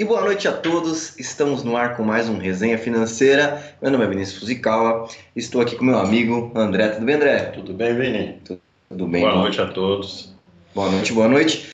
[0.00, 3.62] E boa noite a todos, estamos no ar com mais um Resenha Financeira.
[3.82, 6.88] Meu nome é Vinícius Fuzikawa, estou aqui com meu amigo André.
[6.88, 7.38] Tudo bem, André?
[7.50, 8.40] Tudo bem, Vini?
[8.88, 9.20] Tudo bem.
[9.20, 10.34] Boa noite a todos.
[10.74, 11.68] Boa noite, boa noite.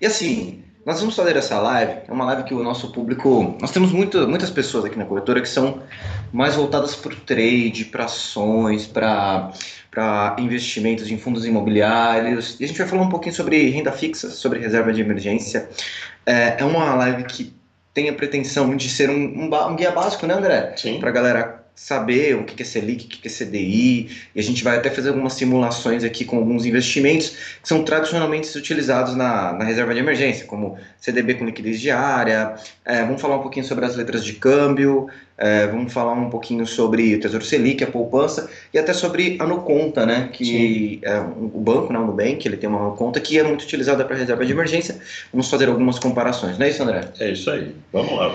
[0.00, 3.54] E assim, nós vamos fazer essa live, é uma live que o nosso público.
[3.60, 5.82] Nós temos muito, muitas pessoas aqui na corretora que são
[6.32, 9.52] mais voltadas para o trade, para ações, para
[9.90, 12.60] para investimentos em fundos imobiliários.
[12.60, 15.70] E a gente vai falar um pouquinho sobre renda fixa, sobre reserva de emergência.
[16.26, 17.55] É, é uma live que
[17.96, 20.74] tem a pretensão de ser um, um, um guia básico, né, André?
[20.76, 21.00] Sim.
[21.00, 24.64] Para a galera saber o que é Selic, o que é CDI, e a gente
[24.64, 27.28] vai até fazer algumas simulações aqui com alguns investimentos
[27.62, 33.04] que são tradicionalmente utilizados na, na reserva de emergência, como CDB com liquidez diária, é,
[33.04, 37.14] vamos falar um pouquinho sobre as letras de câmbio, é, vamos falar um pouquinho sobre
[37.14, 41.92] o Tesouro Selic, a poupança, e até sobre a Nuconta, né, que é, o banco,
[41.92, 44.96] né, o Nubank, ele tem uma Nuconta que é muito utilizada para reserva de emergência,
[45.30, 47.02] vamos fazer algumas comparações, não é isso, André?
[47.20, 48.34] É isso aí, vamos lá.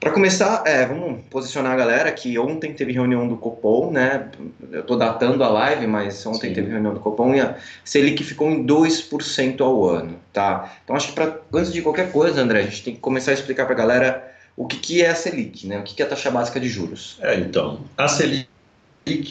[0.00, 4.30] Para começar, é, vamos posicionar a galera que ontem teve reunião do Copom, né?
[4.72, 6.54] Eu estou datando a live, mas ontem Sim.
[6.54, 10.72] teve reunião do Copom e a Selic ficou em 2% ao ano, tá?
[10.82, 13.34] Então acho que pra, antes de qualquer coisa, André, a gente tem que começar a
[13.34, 15.78] explicar para a galera o que, que é a Selic, né?
[15.78, 17.18] O que, que é a taxa básica de juros.
[17.20, 18.48] É, então, a Selic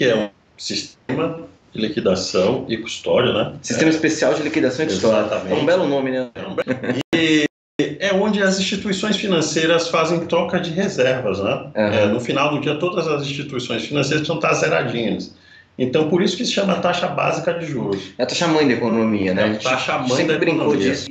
[0.01, 3.55] é um sistema de liquidação e custódia, né?
[3.63, 3.93] Sistema é.
[3.95, 5.25] especial de liquidação e custódia.
[5.25, 5.51] Exatamente.
[5.51, 6.29] É um belo nome, né?
[6.35, 6.99] É um belo...
[7.15, 7.48] E
[7.99, 11.53] é onde as instituições financeiras fazem troca de reservas, né?
[11.53, 11.71] Uhum.
[11.75, 15.33] É, no final do dia, todas as instituições financeiras precisam estar zeradinhas.
[15.77, 18.13] Então, por isso que se chama taxa básica de juros.
[18.17, 19.43] É a taxa mãe da economia, né?
[19.43, 20.91] É a a taxa mãe sempre da brincou economia.
[20.91, 21.09] disso.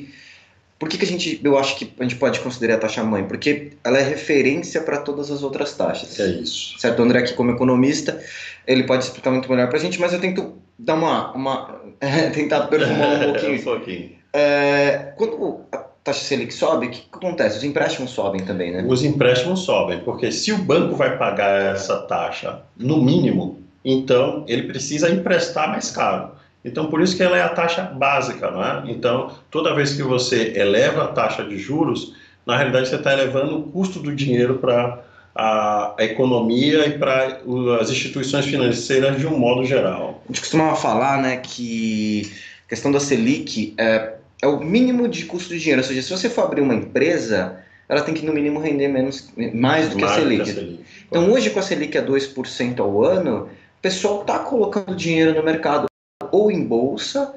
[0.78, 3.24] Por que, que a gente, eu acho que a gente pode considerar a taxa mãe?
[3.24, 6.20] Porque ela é referência para todas as outras taxas.
[6.20, 6.78] É isso.
[6.78, 8.22] Certo, o André aqui como economista,
[8.66, 11.80] ele pode explicar muito melhor para a gente, mas eu tento dar uma, uma
[12.32, 13.60] tentar perfumar um pouquinho.
[13.60, 14.12] um pouquinho.
[14.32, 15.62] É, quando
[16.04, 17.58] taxa Selic sobe, o que, que acontece?
[17.58, 18.84] Os empréstimos sobem também, né?
[18.86, 24.64] Os empréstimos sobem, porque se o banco vai pagar essa taxa no mínimo, então ele
[24.64, 26.30] precisa emprestar mais caro.
[26.64, 28.82] Então, por isso que ela é a taxa básica, não é?
[28.90, 33.58] Então, toda vez que você eleva a taxa de juros, na realidade você está elevando
[33.58, 35.00] o custo do dinheiro para
[35.34, 37.40] a, a economia e para
[37.80, 40.22] as instituições financeiras de um modo geral.
[40.24, 42.30] A gente costumava falar, né, que
[42.66, 45.82] a questão da Selic é, é o mínimo de custo de dinheiro.
[45.82, 49.30] Ou seja, se você for abrir uma empresa, ela tem que no mínimo render menos,
[49.54, 50.44] mais do que a Mais Selic.
[50.44, 50.84] que a Selic.
[51.06, 53.48] Então hoje com a Selic a 2% ao ano,
[53.78, 55.86] o pessoal está colocando dinheiro no mercado
[56.30, 57.34] ou em bolsa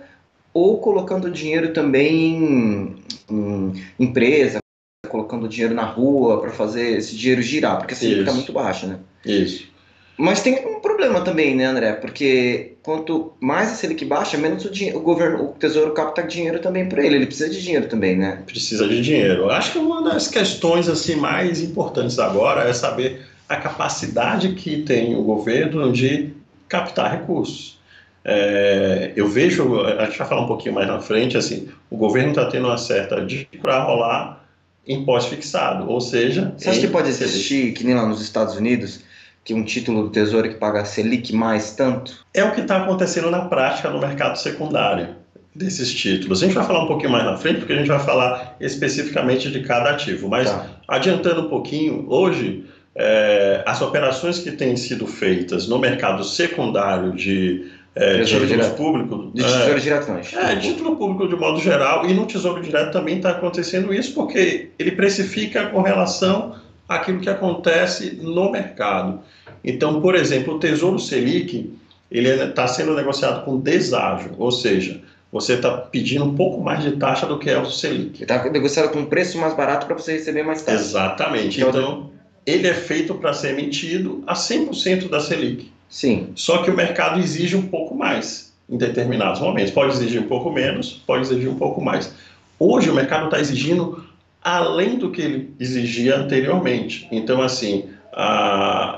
[0.53, 2.95] ou colocando dinheiro também em,
[3.29, 4.59] em empresa,
[5.07, 8.87] colocando dinheiro na rua para fazer esse dinheiro girar, porque a Selic está muito baixa,
[8.87, 8.99] né?
[9.25, 9.70] Isso.
[10.17, 11.93] Mas tem um problema também, né, André?
[11.93, 16.87] Porque quanto mais a Selic baixa, menos o, o governo, o Tesouro capta dinheiro também
[16.87, 17.15] para ele.
[17.15, 18.43] Ele precisa de dinheiro também, né?
[18.45, 19.49] precisa de dinheiro.
[19.49, 25.15] Acho que uma das questões assim mais importantes agora é saber a capacidade que tem
[25.15, 26.33] o governo de
[26.67, 27.79] captar recursos.
[28.23, 32.29] É, eu vejo, a gente vai falar um pouquinho mais na frente, assim, o governo
[32.29, 34.45] está tendo uma certa dica para rolar
[34.87, 39.01] imposto fixado, ou seja, Você acha que pode existir, que nem lá nos Estados Unidos,
[39.43, 42.25] que um título do Tesouro que paga Selic mais tanto?
[42.33, 45.15] É o que está acontecendo na prática no mercado secundário
[45.55, 46.41] desses títulos.
[46.41, 49.49] A gente vai falar um pouquinho mais na frente, porque a gente vai falar especificamente
[49.51, 50.67] de cada ativo, mas Tá.
[50.87, 52.65] Adiantando um pouquinho, hoje
[52.95, 57.65] é, as operações que têm sido feitas no mercado secundário de
[57.95, 58.75] é, Tesouro títulos direto.
[58.77, 60.17] públicos, De é, Tesouro Direto, não.
[60.17, 60.61] É, Público.
[60.61, 64.91] título público de modo geral e no Tesouro Direto também está acontecendo isso porque ele
[64.91, 66.55] precifica com relação
[66.95, 69.21] àquilo que acontece no mercado.
[69.63, 71.73] Então, por exemplo, o Tesouro Selic
[72.11, 74.99] ele está sendo negociado com deságio, ou seja,
[75.31, 78.17] você está pedindo um pouco mais de taxa do que é o Selic.
[78.17, 80.77] Ele tá negociado com um preço mais barato para você receber mais taxa.
[80.77, 81.61] Exatamente.
[81.61, 82.09] Então, Então,
[82.45, 85.71] ele é feito para ser emitido a 100% da Selic.
[85.89, 86.31] Sim.
[86.35, 89.71] Só que o mercado exige um pouco mais em determinados momentos.
[89.71, 92.13] Pode exigir um pouco menos, pode exigir um pouco mais.
[92.59, 94.03] Hoje o mercado está exigindo
[94.43, 97.07] além do que ele exigia anteriormente.
[97.11, 98.97] Então, assim, a-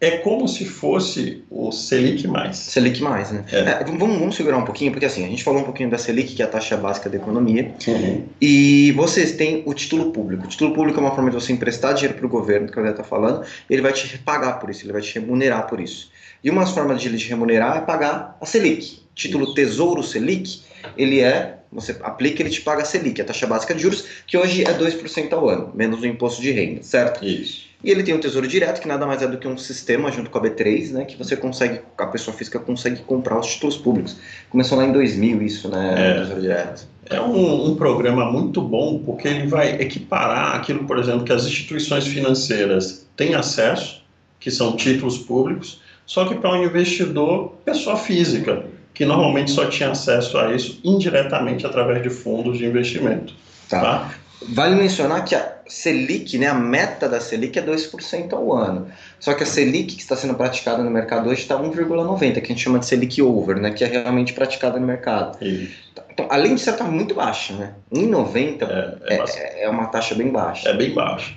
[0.00, 2.56] é como se fosse o Selic mais.
[2.56, 3.44] Selic mais, né?
[3.52, 3.58] É.
[3.58, 6.34] É, vamos, vamos segurar um pouquinho, porque assim, a gente falou um pouquinho da Selic,
[6.34, 8.24] que é a taxa básica da economia, Uhum.
[8.40, 10.44] e vocês têm o título público.
[10.44, 12.80] O título público é uma forma de você emprestar dinheiro para o governo, que o
[12.80, 16.10] André está falando, ele vai te pagar por isso, ele vai te remunerar por isso.
[16.42, 19.02] E uma das formas de ele te remunerar é pagar a Selic.
[19.14, 19.54] Título Isso.
[19.54, 20.62] Tesouro Selic,
[20.96, 24.36] ele é, você aplica, ele te paga a Selic, a taxa básica de juros, que
[24.36, 27.24] hoje é 2% ao ano, menos o imposto de renda, certo?
[27.24, 27.72] Isso.
[27.82, 30.30] E ele tem o Tesouro Direto, que nada mais é do que um sistema junto
[30.30, 34.16] com a B3, né, que você consegue, a pessoa física consegue comprar os títulos públicos.
[34.50, 36.12] Começou lá em 2000 isso, né, É.
[36.12, 36.86] o Tesouro Direto.
[37.10, 41.44] É um, um programa muito bom porque ele vai equiparar aquilo, por exemplo, que as
[41.44, 44.02] instituições financeiras têm acesso,
[44.38, 49.90] que são títulos públicos, só que para um investidor, pessoa física, que normalmente só tinha
[49.90, 53.34] acesso a isso indiretamente através de fundos de investimento.
[53.68, 53.80] Tá.
[53.80, 54.14] Tá?
[54.48, 58.88] Vale mencionar que a Selic, né, a meta da Selic é 2% ao ano.
[59.20, 62.48] Só que a Selic que está sendo praticada no mercado hoje está 1,90, que a
[62.48, 65.38] gente chama de Selic over, né, que é realmente praticada no mercado.
[65.40, 65.70] E
[66.12, 67.72] Então, além de ser tá muito baixa, né?
[67.90, 70.68] 1,90 é, é, bastante- é, é uma taxa bem baixa.
[70.68, 71.34] é bem baixo.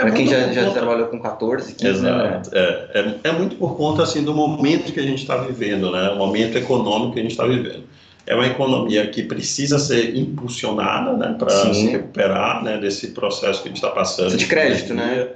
[0.00, 2.40] É Para quem muito já, por já conta- trabalhou com 14, 15, né?
[2.40, 2.50] Exato.
[2.56, 6.08] É, é, é muito por conta assim do momento que a gente está vivendo, né?
[6.10, 7.84] O momento econômico que a gente está vivendo.
[8.26, 13.68] É uma economia que precisa ser impulsionada, né, para se recuperar, né, desse processo que
[13.68, 14.28] a gente está passando.
[14.30, 15.28] Precisa de crédito, né?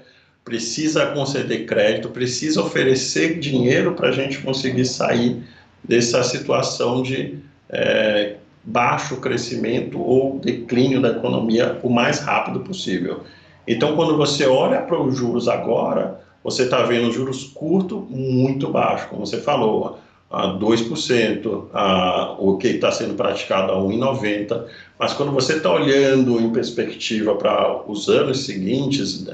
[0.45, 5.43] Precisa conceder crédito, precisa oferecer dinheiro para a gente conseguir sair
[5.83, 7.39] dessa situação de
[7.69, 13.25] é, baixo crescimento ou declínio da economia o mais rápido possível.
[13.67, 19.09] Então, quando você olha para os juros agora, você está vendo juros curto muito baixo,
[19.09, 19.99] como você falou,
[20.31, 24.65] a 2%, a, o que está sendo praticado a 1,90%.
[24.99, 29.27] Mas quando você está olhando em perspectiva para os anos seguintes,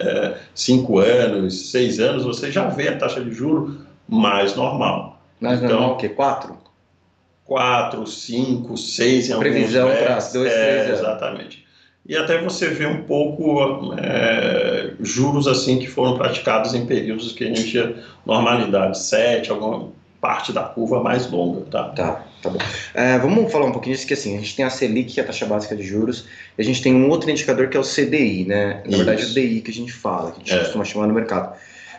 [0.55, 3.79] 5 anos, 6 anos, você já vê a taxa de juro
[4.09, 5.21] mais normal.
[5.41, 6.09] Mas Então- normal o quê?
[6.11, 6.57] 4?
[7.45, 11.01] 4, 5, 6 em alguns Previsão dois, é, três anos.
[11.01, 11.67] Exatamente.
[12.09, 17.45] E até você vê um pouco é, juros assim que foram praticados em períodos que
[17.45, 17.95] a gente tinha
[18.27, 19.89] normalidade, 7, alguma
[20.21, 21.85] parte da curva mais longa, tá?
[21.91, 22.59] Tá, tá bom.
[22.95, 25.23] É, vamos falar um pouquinho disso, que assim, a gente tem a Selic, que é
[25.23, 26.27] a taxa básica de juros,
[26.59, 28.83] e a gente tem um outro indicador que é o CDI, né?
[28.87, 29.35] Na verdade, é o Isso.
[29.35, 30.59] DI que a gente fala, que a gente É.
[30.65, 31.55] costuma chamar no mercado.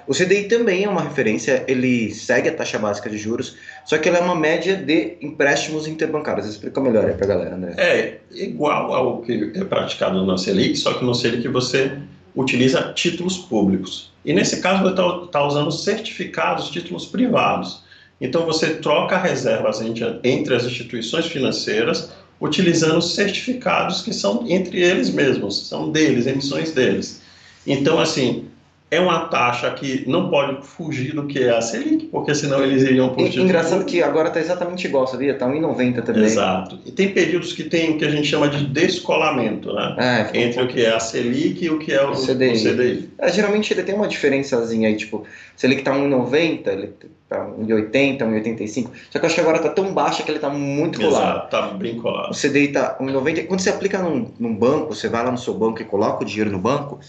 [0.07, 3.56] O CDI também é uma referência, ele segue a taxa básica de juros,
[3.86, 6.48] só que ela é uma média de empréstimos interbancários.
[6.48, 7.74] Explica melhor aí pra galera, André.
[7.77, 11.92] É igual ao que é praticado no Selic, só que no Selic você
[12.36, 14.12] utiliza títulos públicos.
[14.24, 17.83] E nesse caso você está tá usando certificados, títulos privados.
[18.19, 19.81] Então você troca reservas
[20.24, 22.12] entre as instituições financeiras
[22.42, 27.21] utilizando certificados que são entre eles mesmos, são deles, emissões deles.
[27.65, 28.45] Então, assim,
[28.91, 32.83] é uma taxa que não pode fugir do que é a Selic, porque senão eles
[32.83, 35.33] iriam por E- título Engraçado que agora tá exatamente igual, sabia?
[35.33, 36.25] Tá 1,90 também.
[36.25, 36.77] Exato.
[36.85, 39.95] E tem períodos que tem o que a gente chama de descolamento, né?
[39.97, 42.15] É, fica um Entre o que é a Selic e o que é o, O
[42.15, 42.49] CDI.
[42.49, 43.09] o CDI.
[43.17, 45.23] É, geralmente ele tem uma diferençazinha aí, tipo,
[45.55, 46.93] se ele que tá 1,90, ele
[47.29, 48.89] tá 1,80, 1,85.
[49.09, 51.21] Só que eu acho que agora tá tão baixa que ele tá muito colado.
[51.23, 52.33] Exato, tá bem O colado.
[52.35, 53.47] CDI tá 1,90.
[53.47, 56.25] Quando você aplica num, num banco, você vai lá no seu banco e coloca o
[56.25, 56.99] dinheiro no banco,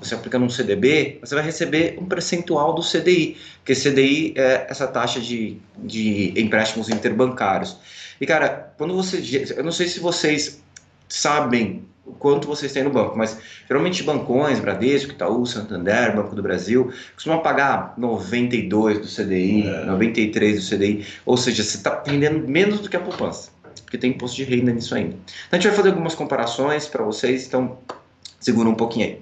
[0.00, 4.86] você aplica num CDB, você vai receber um percentual do CDI, porque CDI é essa
[4.86, 7.76] taxa de, de empréstimos interbancários.
[8.20, 9.22] E cara, quando você.
[9.56, 10.62] Eu não sei se vocês
[11.08, 13.36] sabem o quanto vocês têm no banco, mas
[13.68, 19.84] geralmente bancões, Bradesco, Itaú, Santander, Banco do Brasil, costumam pagar 92 do CDI, É.
[19.84, 23.50] 93 do CDI, ou seja, você está rendendo menos do que a poupança,
[23.84, 25.14] porque tem imposto de renda nisso ainda.
[25.46, 27.78] Então a gente vai fazer algumas comparações para vocês, então
[28.40, 29.18] segura um pouquinho aí.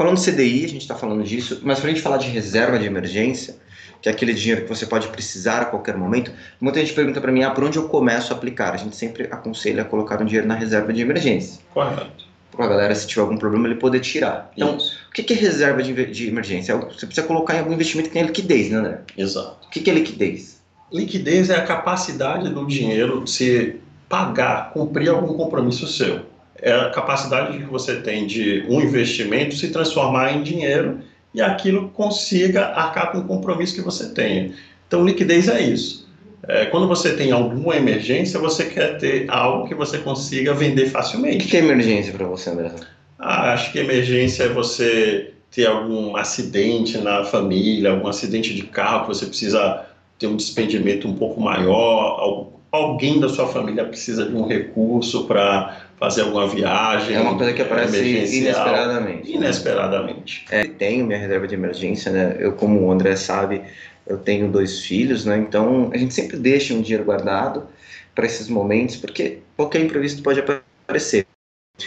[0.00, 2.78] Falando de CDI, a gente está falando disso, mas para a gente falar de reserva
[2.78, 3.56] de emergência,
[4.00, 7.30] que é aquele dinheiro que você pode precisar a qualquer momento, muita gente pergunta para
[7.30, 8.72] mim, ah, por onde eu começo a aplicar?
[8.72, 12.24] A gente sempre aconselha a colocar um dinheiro na reserva de emergência Correto.
[12.50, 14.50] para a galera, se tiver algum problema, ele poder tirar.
[14.56, 14.96] Então, Isso.
[15.06, 16.72] o que é reserva de, de emergência?
[16.72, 19.00] É Você precisa colocar em algum investimento que tenha liquidez, né, André?
[19.18, 19.66] Exato.
[19.66, 20.62] O que que é liquidez?
[20.90, 23.76] Liquidez é a capacidade do dinheiro de se
[24.08, 26.29] pagar, cumprir algum compromisso seu.
[26.62, 30.98] É a capacidade que você tem de um investimento se transformar em dinheiro
[31.32, 34.52] e aquilo consiga arcar com o compromisso que você tenha.
[34.86, 36.08] Então, liquidez é isso.
[36.48, 40.84] É, quando você tem alguma emergência, você quer ter algo que você consiga vender O
[40.86, 41.46] que facilmente.
[41.46, 42.72] que é emergência para você, André?
[43.18, 49.02] Ah, acho que emergência é você ter algum acidente na família, algum acidente de carro
[49.02, 49.84] que você precisa
[50.18, 55.24] ter um despendimento um pouco maior, al- alguém da sua família precisa de um recurso
[55.26, 57.14] para fazer alguma viagem.
[57.14, 57.98] É uma coisa que aparece
[58.38, 59.30] inesperadamente.
[59.30, 60.46] Inesperadamente.
[60.50, 62.36] É, tenho minha reserva de emergência, né?
[62.40, 63.62] Eu, como o André sabe,
[64.06, 65.36] eu tenho dois filhos, né?
[65.36, 67.66] Então a gente sempre deixa um dinheiro guardado
[68.14, 71.26] para esses momentos, porque qualquer imprevisto pode aparecer.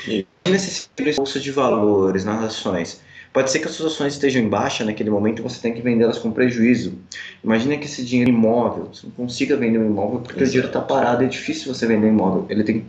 [0.08, 3.02] E- Nesse bolsa de valores, nas ações.
[3.34, 5.82] Pode ser que as suas ações estejam em baixa naquele momento e você tem que
[5.82, 7.00] vendê-las com prejuízo.
[7.44, 10.80] Imagina que esse dinheiro imóvel, você não consiga vender um imóvel porque o dinheiro está
[10.80, 12.46] parado, é difícil você vender um imóvel.
[12.48, 12.86] Ele tem,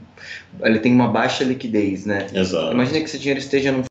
[0.62, 2.26] ele tem uma baixa liquidez, né?
[2.34, 2.72] Exato.
[2.72, 3.84] Imagina que esse dinheiro esteja num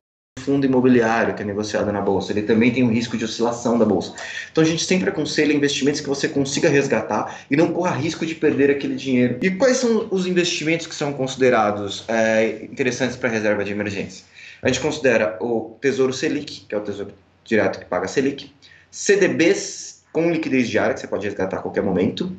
[0.44, 3.84] fundo imobiliário que é negociado na bolsa, ele também tem um risco de oscilação da
[3.84, 4.12] bolsa.
[4.52, 8.34] Então a gente sempre aconselha investimentos que você consiga resgatar e não corra risco de
[8.34, 9.38] perder aquele dinheiro.
[9.42, 14.24] E quais são os investimentos que são considerados é, interessantes para reserva de emergência?
[14.62, 17.12] A gente considera o Tesouro Selic, que é o Tesouro
[17.44, 18.52] Direto que paga Selic,
[18.90, 22.34] CDBs com liquidez diária, que você pode resgatar a qualquer momento,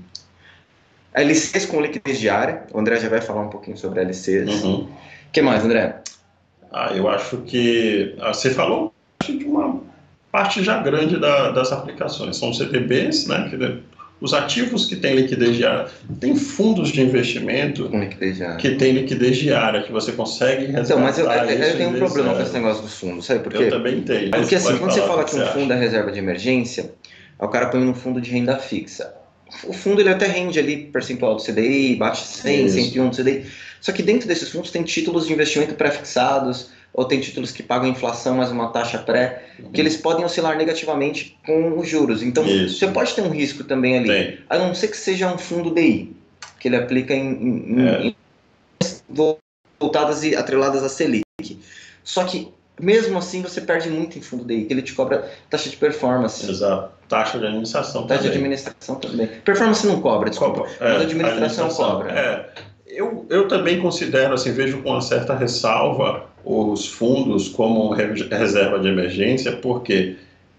[1.13, 4.63] LCs com liquidez diária, o André já vai falar um pouquinho sobre LCs.
[4.63, 4.89] O uhum.
[5.31, 6.01] que mais, André?
[6.72, 8.93] Ah, eu acho que ah, você falou
[9.24, 9.81] de uma
[10.31, 12.36] parte já grande da, das aplicações.
[12.36, 13.84] São CDBs, né, que,
[14.22, 15.88] os ativos que têm liquidez diária.
[16.19, 17.89] Tem fundos de investimento
[18.60, 21.93] que tem liquidez diária, que você consegue resgatar Então, mas eu, eu, eu tenho um
[21.93, 23.63] problema com esse negócio dos fundos, sabe por quê?
[23.63, 24.31] Eu também tenho.
[24.31, 26.93] Porque assim, quando você fala que, que um fundo é reserva de emergência,
[27.39, 29.13] o cara põe no fundo de renda fixa.
[29.63, 32.75] O fundo ele até rende ali percentual do CDI, bate 100, Isso.
[32.75, 33.45] 101 do CDI.
[33.79, 37.89] Só que dentro desses fundos tem títulos de investimento pré-fixados, ou tem títulos que pagam
[37.89, 39.69] inflação mais uma taxa pré, uhum.
[39.71, 42.23] que eles podem oscilar negativamente com os juros.
[42.23, 42.79] Então, Isso.
[42.79, 44.39] você pode ter um risco também ali, tem.
[44.49, 46.15] a não ser que seja um fundo DI,
[46.57, 48.01] que ele aplica em, em, é.
[48.05, 48.15] em
[49.77, 51.25] voltadas e atreladas a Selic.
[52.01, 52.47] Só que
[52.79, 56.49] mesmo assim você perde muito em fundo DI, que ele te cobra taxa de performance.
[56.49, 56.91] Exato.
[57.09, 58.31] Taxa de administração taxa também.
[58.31, 59.27] de administração também.
[59.43, 60.61] Performance não cobra, desculpa.
[60.61, 60.71] Cobra.
[60.79, 62.11] É, mas a administração, administração cobra.
[62.13, 62.49] É.
[62.87, 68.87] Eu, eu também considero, assim, vejo com uma certa ressalva os fundos como reserva de
[68.87, 70.15] emergência, porque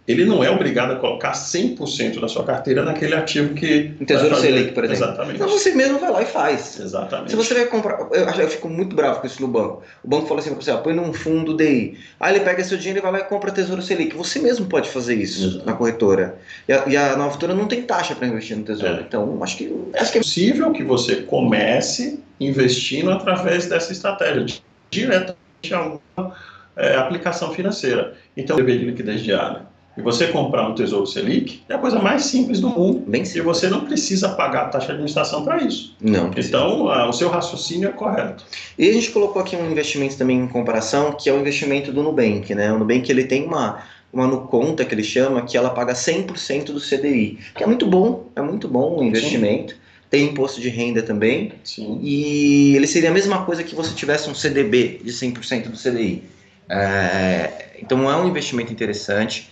[0.07, 3.93] ele não é obrigado a colocar 100% da sua carteira naquele ativo que.
[4.01, 4.37] Em Tesouro.
[4.37, 5.05] Selic, por exemplo.
[5.05, 5.35] Exatamente.
[5.35, 6.79] Então você mesmo vai lá e faz.
[6.79, 7.31] Exatamente.
[7.31, 8.07] Se você vai comprar.
[8.13, 9.83] Eu, eu fico muito bravo com isso no banco.
[10.05, 11.99] O banco fala assim para você: ó, põe num fundo DI.
[12.21, 14.15] Aí ele pega seu dinheiro e vai lá e compra Tesouro Selic.
[14.15, 15.67] Você mesmo pode fazer isso Exato.
[15.67, 16.39] na corretora.
[16.69, 18.95] E a, e a nova corretora não tem taxa para investir no Tesouro.
[18.95, 19.01] É.
[19.01, 24.47] Então acho que, acho que é possível que você comece investindo através dessa estratégia,
[24.89, 26.35] diretamente a uma
[26.77, 28.15] é, aplicação financeira.
[28.37, 32.27] Então, dever de liquidez diária e você comprar um Tesouro Selic, é a coisa mais
[32.27, 33.03] simples do mundo.
[33.07, 33.43] Bem simples.
[33.43, 35.97] E você não precisa pagar a taxa de administração para isso.
[36.01, 36.31] Não.
[36.31, 36.57] Precisa.
[36.57, 38.45] Então, a, o seu raciocínio é correto.
[38.79, 42.03] E a gente colocou aqui um investimento também em comparação, que é o investimento do
[42.03, 42.55] Nubank.
[42.55, 42.71] Né?
[42.71, 43.83] O Nubank ele tem uma,
[44.13, 47.87] uma no conta que ele chama, que ela paga 100% do CDI, que é muito
[47.87, 49.73] bom, é muito bom o investimento.
[49.73, 49.86] Sim.
[50.11, 51.53] Tem imposto de renda também.
[51.65, 51.99] Sim.
[52.03, 56.23] E ele seria a mesma coisa que você tivesse um CDB de 100% do CDI.
[56.69, 59.51] É, então é um investimento interessante.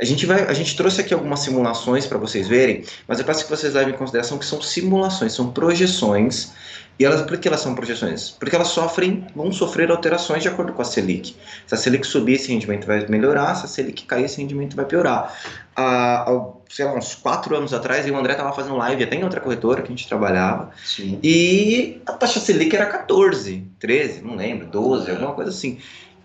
[0.00, 3.44] A gente, vai, a gente trouxe aqui algumas simulações para vocês verem, mas eu peço
[3.44, 6.52] que vocês levem em consideração que são simulações, são projeções.
[6.98, 8.30] E elas, por que elas são projeções?
[8.30, 11.36] Porque elas sofrem, vão sofrer alterações de acordo com a Selic.
[11.66, 14.84] Se a Selic subir, esse rendimento vai melhorar, se a Selic cair, esse rendimento vai
[14.84, 15.32] piorar.
[15.76, 19.04] Há, há sei lá, uns quatro anos atrás, eu e o André estava fazendo live
[19.04, 21.18] até em outra corretora que a gente trabalhava, Sim.
[21.22, 25.12] e a taxa Selic era 14, 13, não lembro, 12, é.
[25.12, 25.78] alguma coisa assim.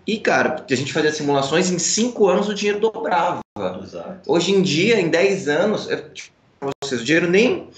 [0.06, 3.40] E, cara, a gente fazia simulações, em 5 anos o dinheiro dobrava.
[3.82, 4.20] Exato.
[4.30, 6.34] Hoje em dia, em 10 anos, eu, tipo,
[6.82, 7.68] vocês, o dinheiro nem,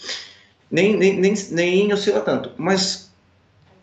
[0.70, 2.50] nem, nem, nem, nem oscila tanto.
[2.56, 3.10] Mas,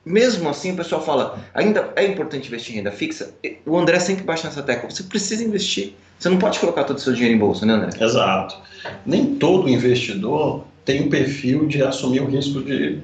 [0.05, 3.33] mesmo assim, o pessoal fala, ainda é importante investir em renda fixa?
[3.65, 4.89] O André sempre baixa nessa tecla.
[4.89, 5.93] Você precisa investir.
[6.19, 7.89] Você não pode colocar todo o seu dinheiro em bolsa, né, André?
[7.99, 8.57] Exato.
[9.05, 12.99] Nem todo investidor tem o perfil de assumir o risco de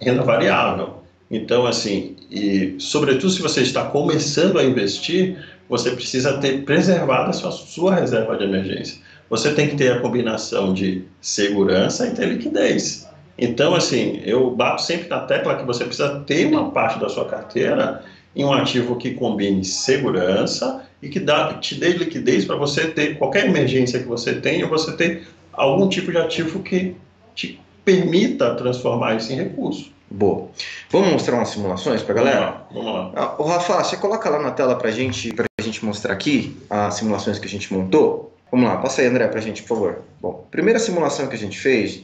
[0.00, 1.02] renda variável.
[1.30, 5.36] Então, assim, e sobretudo se você está começando a investir,
[5.68, 8.98] você precisa ter preservado a sua, sua reserva de emergência.
[9.28, 13.05] Você tem que ter a combinação de segurança e ter liquidez.
[13.38, 17.26] Então, assim, eu bato sempre na tecla que você precisa ter uma parte da sua
[17.26, 18.02] carteira
[18.34, 23.18] em um ativo que combine segurança e que dá, te dê liquidez para você ter
[23.18, 26.96] qualquer emergência que você tenha, você ter algum tipo de ativo que
[27.34, 29.92] te permita transformar isso em recurso.
[30.10, 30.48] Boa.
[30.90, 32.40] Vamos mostrar umas simulações para a galera?
[32.72, 32.92] Vamos lá.
[32.92, 33.12] Vamos lá.
[33.16, 36.94] Ah, o Rafa, você coloca lá na tela para gente, a gente mostrar aqui as
[36.94, 38.32] simulações que a gente montou.
[38.50, 40.02] Vamos lá, passa aí, André, para a gente, por favor.
[40.20, 42.02] Bom, primeira simulação que a gente fez.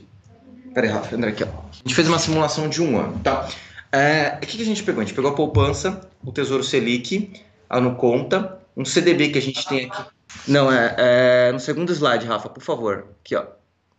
[0.75, 1.47] Pera aí, Rafa, André, aqui, ó.
[1.47, 3.49] A gente fez uma simulação de um ano, tá?
[3.91, 5.03] É, o que, que a gente pegou?
[5.03, 7.33] A gente pegou a poupança, o Tesouro Selic,
[7.69, 10.03] a no conta, um CDB que a gente tem aqui.
[10.49, 13.07] Não, é, é no segundo slide, Rafa, por favor.
[13.21, 13.45] Aqui, ó.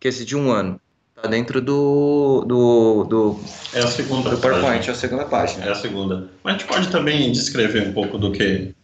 [0.00, 0.80] Que é esse de um ano.
[1.14, 3.40] Tá dentro do, do, do,
[3.72, 4.86] é a segunda do PowerPoint, página.
[4.86, 5.64] é a segunda página.
[5.64, 6.28] É a segunda.
[6.42, 8.74] Mas a gente pode também descrever um pouco do que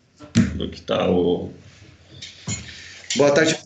[0.55, 1.53] do que tá o.
[3.17, 3.59] Boa tarde.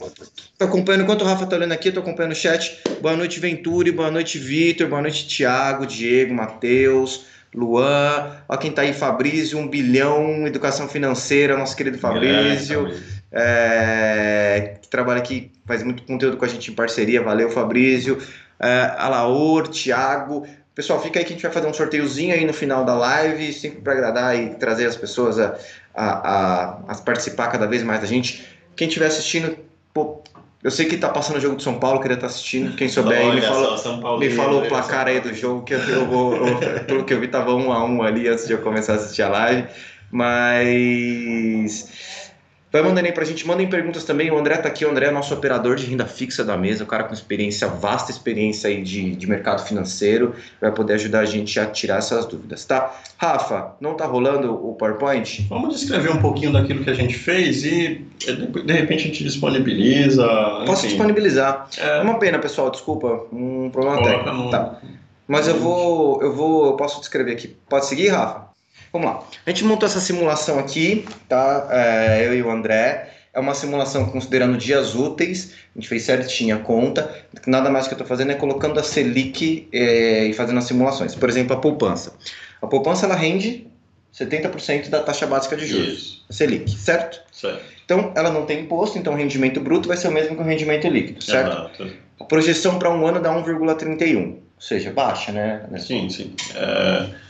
[0.65, 2.81] Estou acompanhando, enquanto o Rafa está olhando aqui, estou acompanhando o chat.
[3.03, 3.93] Boa noite, Venturi.
[3.93, 4.89] Boa noite, Vitor.
[4.89, 8.33] Boa noite, Tiago, Diego, Matheus, Luan.
[8.49, 12.91] Olha quem está aí, Fabrício, um bilhão, educação financeira, nosso querido Fabrício.
[13.31, 17.21] É, que trabalha aqui, faz muito conteúdo com a gente em parceria.
[17.21, 22.35] Valeu, Fabrício uh, Alaor, Thiago, Pessoal, fica aí que a gente vai fazer um sorteiozinho
[22.35, 25.57] aí no final da live, sempre para agradar e trazer as pessoas a,
[25.95, 28.45] a, a, a, participar cada vez mais da gente.
[28.75, 29.57] Quem estiver assistindo,
[30.65, 32.75] eu sei que tá passando o jogo do São Paulo, queria estar tá assistindo.
[32.75, 36.35] Quem souber aí, me fala, me fala o placar aí do jogo, que eu vou.
[36.35, 38.97] Eu, pelo que eu vi, tava um a um ali antes de eu começar a
[38.97, 39.69] assistir a live.
[40.11, 42.24] Mas
[42.75, 44.33] Vai mandando aí pra gente, mandem perguntas também.
[44.33, 46.87] O André tá aqui, o André é nosso operador de renda fixa da mesa, o
[46.89, 51.61] cara com experiência, vasta experiência aí de, de mercado financeiro, vai poder ajudar a gente
[51.61, 52.93] a tirar essas dúvidas, tá?
[53.17, 55.47] Rafa, não tá rolando o PowerPoint?
[55.49, 60.27] Vamos descrever um pouquinho daquilo que a gente fez e de repente a gente disponibiliza.
[60.67, 60.97] Posso enfim.
[60.97, 61.69] disponibilizar.
[61.79, 61.99] É...
[61.99, 64.33] é uma pena, pessoal, desculpa, um problema técnico.
[64.33, 64.51] No...
[64.51, 64.81] Tá.
[65.29, 67.57] Mas eu vou, eu vou, eu posso descrever aqui.
[67.69, 68.53] Pode seguir, Rafa?
[68.95, 69.25] Vamos lá.
[69.45, 71.67] A gente montou essa simulação aqui, tá?
[71.69, 73.11] É, eu e o André.
[73.33, 75.53] É uma simulação considerando dias úteis.
[75.75, 77.13] A gente fez certinho a conta.
[77.45, 81.17] Nada mais que eu estou fazendo é colocando a Selic é, e fazendo as simulações.
[81.17, 82.15] Por exemplo, a poupança.
[82.63, 83.67] A poupança ela rende
[84.15, 85.93] 70% da taxa básica de juros.
[85.93, 86.25] Isso.
[86.31, 87.21] A Selic, certo?
[87.33, 87.65] Certo.
[87.85, 90.45] Então, ela não tem imposto, então o rendimento bruto vai ser o mesmo que o
[90.45, 91.51] rendimento líquido, certo?
[91.51, 91.93] Exato.
[92.21, 95.69] A projeção para um ano dá 1,31, ou seja, baixa, né?
[95.79, 96.33] Sim, sim.
[96.55, 97.25] É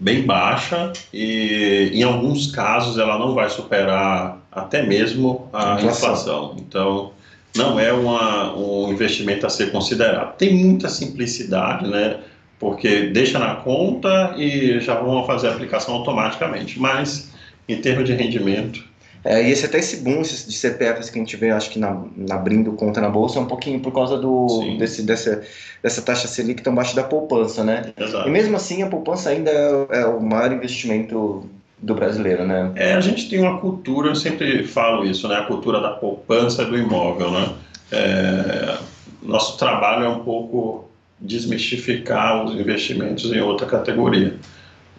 [0.00, 5.88] bem baixa e em alguns casos ela não vai superar até mesmo a inflação.
[5.90, 6.56] inflação.
[6.58, 7.12] Então
[7.56, 10.36] não é uma, um investimento a ser considerado.
[10.36, 12.18] Tem muita simplicidade, né?
[12.58, 16.78] Porque deixa na conta e já vão fazer a aplicação automaticamente.
[16.78, 17.32] Mas
[17.68, 18.87] em termos de rendimento
[19.24, 22.02] é, e esse, até esse boom de CPFs que a gente vê, acho que na,
[22.16, 25.42] na abrindo conta na bolsa, é um pouquinho por causa do, desse, dessa,
[25.82, 27.92] dessa taxa Selic tão baixa da poupança, né?
[27.96, 28.28] Exato.
[28.28, 31.48] E mesmo assim, a poupança ainda é, é, o maior investimento
[31.80, 32.72] do brasileiro, né?
[32.76, 35.36] É, a gente tem uma cultura, eu sempre falo isso, né?
[35.36, 37.54] A cultura da poupança do imóvel, né?
[37.90, 38.78] É,
[39.22, 40.88] nosso trabalho é um pouco
[41.20, 44.36] desmistificar os investimentos em outra categoria.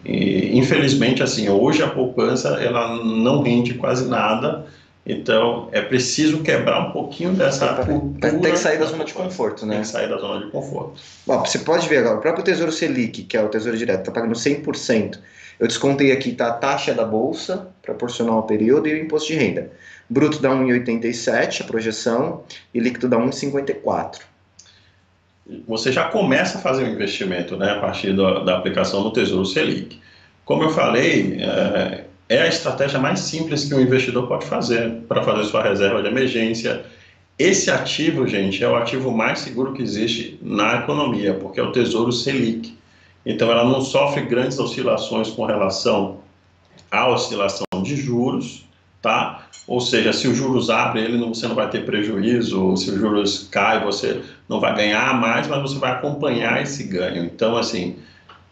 [0.04, 4.66] E, infelizmente, assim, hoje a poupança ela não rende quase nada,
[5.04, 8.38] então é preciso quebrar um pouquinho dessa cultura.
[8.38, 9.74] Tem que sair da zona de conforto, né?
[9.74, 11.00] Tem que sair da zona de conforto.
[11.26, 14.12] Bom, você pode ver agora, o próprio Tesouro Selic, que é o Tesouro Direto, está
[14.12, 15.18] pagando 100%.
[15.58, 19.34] Eu descontei aqui tá, a taxa da bolsa, proporcional ao período, e o imposto de
[19.34, 19.70] renda.
[20.08, 22.42] Bruto dá 1,87 a projeção
[22.72, 24.29] e líquido dá 1,54
[25.66, 29.10] você já começa a fazer o um investimento né, a partir da, da, aplicação do
[29.10, 29.98] Tesouro Selic.
[30.44, 35.22] Como eu falei, é, é, a estratégia mais simples que um investidor pode fazer para
[35.22, 36.84] fazer sua reserva de emergência.
[37.38, 41.72] Esse ativo, gente, é o ativo mais seguro que existe na economia, porque é o
[41.72, 42.76] Tesouro Selic.
[43.24, 46.18] Então, ela não sofre grandes oscilações com relação
[46.90, 48.66] à oscilação de juros,
[49.00, 49.46] tá?
[49.66, 53.48] Ou seja, se os juros abrem, ele você não vai ter prejuízo, se os juros
[53.50, 57.24] caem, você não vai ganhar mais, mas você vai acompanhar esse ganho.
[57.24, 57.96] Então, assim,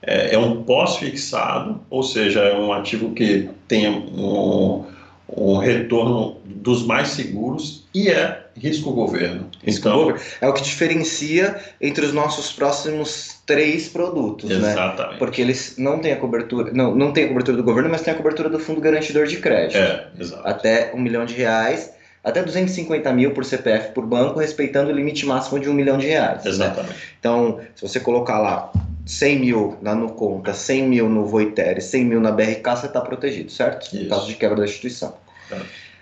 [0.02, 4.84] é, é um pós-fixado, ou seja, é um ativo que tem um,
[5.28, 9.48] um retorno dos mais seguros e é risco governo.
[9.62, 10.20] Risco então, governo.
[10.40, 14.70] É o que diferencia entre os nossos próximos três produtos, né?
[14.72, 15.12] exatamente.
[15.12, 15.18] né?
[15.18, 18.12] Porque eles não têm a cobertura, não, não tem a cobertura do governo, mas tem
[18.12, 19.78] a cobertura do fundo garantidor de crédito.
[19.78, 20.46] É, exato.
[20.46, 21.92] Até um milhão de reais,
[22.22, 26.06] até 250 mil por CPF por banco, respeitando o limite máximo de um milhão de
[26.06, 26.44] reais.
[26.44, 26.50] Né?
[26.50, 26.94] Exatamente.
[26.94, 27.00] Né?
[27.18, 28.70] Então, se você colocar lá
[29.06, 33.50] 100 mil na Nuconta, 100 mil no Voitere, 100 mil na BRK, você está protegido,
[33.50, 33.86] certo?
[33.86, 34.04] Isso.
[34.04, 35.14] Em caso de quebra da instituição.
[35.50, 35.56] É.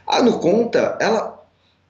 [0.06, 1.45] A Nuconta, ela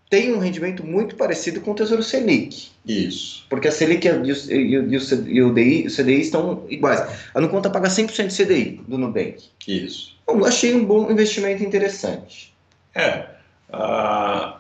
[0.09, 2.69] tem um rendimento muito parecido com o Tesouro Selic.
[2.87, 3.45] Isso.
[3.51, 7.03] Porque a Selic e o, e o, e o, DI, o CDI estão iguais.
[7.35, 9.45] A Nuconta paga 100% de CDI do Nubank.
[9.66, 10.16] Isso.
[10.29, 12.55] Eu achei um bom investimento interessante.
[12.95, 13.27] É.
[13.73, 14.57] Uh,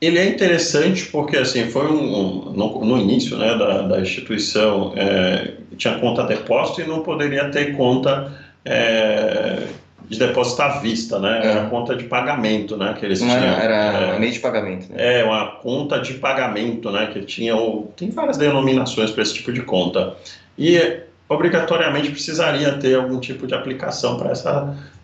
[0.00, 4.92] ele é interessante porque assim foi um, um no, no, início né, da, da instituição
[4.96, 8.32] é, tinha conta depósito e não poderia ter conta
[8.64, 9.66] é,
[10.08, 11.40] de depósito à vista, né?
[11.42, 11.50] É.
[11.50, 12.94] Era conta de pagamento, né?
[12.98, 13.54] Que eles Não tinham.
[13.58, 15.20] Era, era é, meio de pagamento, né?
[15.20, 17.08] É, uma conta de pagamento, né?
[17.12, 20.14] Que tinha, ou, tem várias denominações para esse tipo de conta.
[20.58, 24.32] E obrigatoriamente precisaria ter algum tipo de aplicação para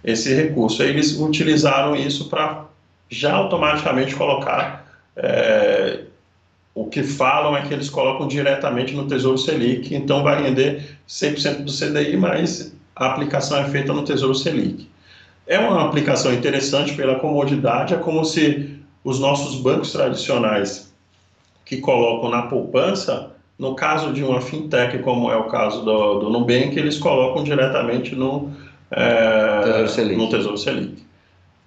[0.04, 0.82] esse recurso.
[0.82, 2.66] Aí eles utilizaram isso para
[3.10, 4.86] já automaticamente colocar.
[5.16, 6.00] É,
[6.74, 11.64] o que falam é que eles colocam diretamente no Tesouro Selic, então vai render 100%
[11.64, 14.88] do CDI, mas a aplicação é feita no Tesouro Selic.
[15.46, 20.92] É uma aplicação interessante pela comodidade, é como se os nossos bancos tradicionais
[21.64, 26.30] que colocam na poupança, no caso de uma fintech, como é o caso do, do
[26.30, 28.52] Nubank, eles colocam diretamente no,
[28.90, 30.16] é, Tesouro Selic.
[30.16, 31.02] no Tesouro Selic.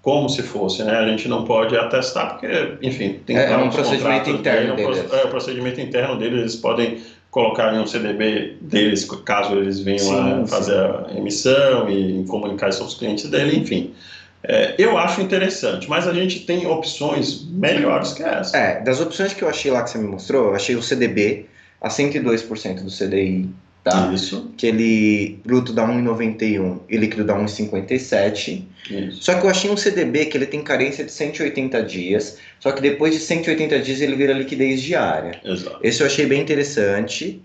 [0.02, 0.96] Como se fosse, né?
[0.98, 5.12] A gente não pode atestar, porque, enfim, tem é, é um procedimento interno deles.
[5.12, 7.00] É, o procedimento interno deles, eles podem
[7.36, 11.16] colocarem um CDB deles, caso eles venham sim, a fazer sim.
[11.16, 13.94] a emissão e comunicar isso aos clientes dele, enfim.
[14.42, 18.56] É, eu acho interessante, mas a gente tem opções melhores que essa.
[18.56, 21.48] É, das opções que eu achei lá que você me mostrou, eu achei o CDB
[21.82, 23.50] a 102% do CDI,
[23.86, 24.12] tá?
[24.12, 24.52] Isso.
[24.58, 28.64] Que ele bruto dá 1,91 e líquido dá 1,57.
[29.12, 32.82] Só que eu achei um CDB que ele tem carência de 180 dias, só que
[32.82, 35.40] depois de 180 dias ele vira liquidez diária.
[35.46, 35.80] Exato.
[35.84, 37.42] Esse eu achei bem interessante.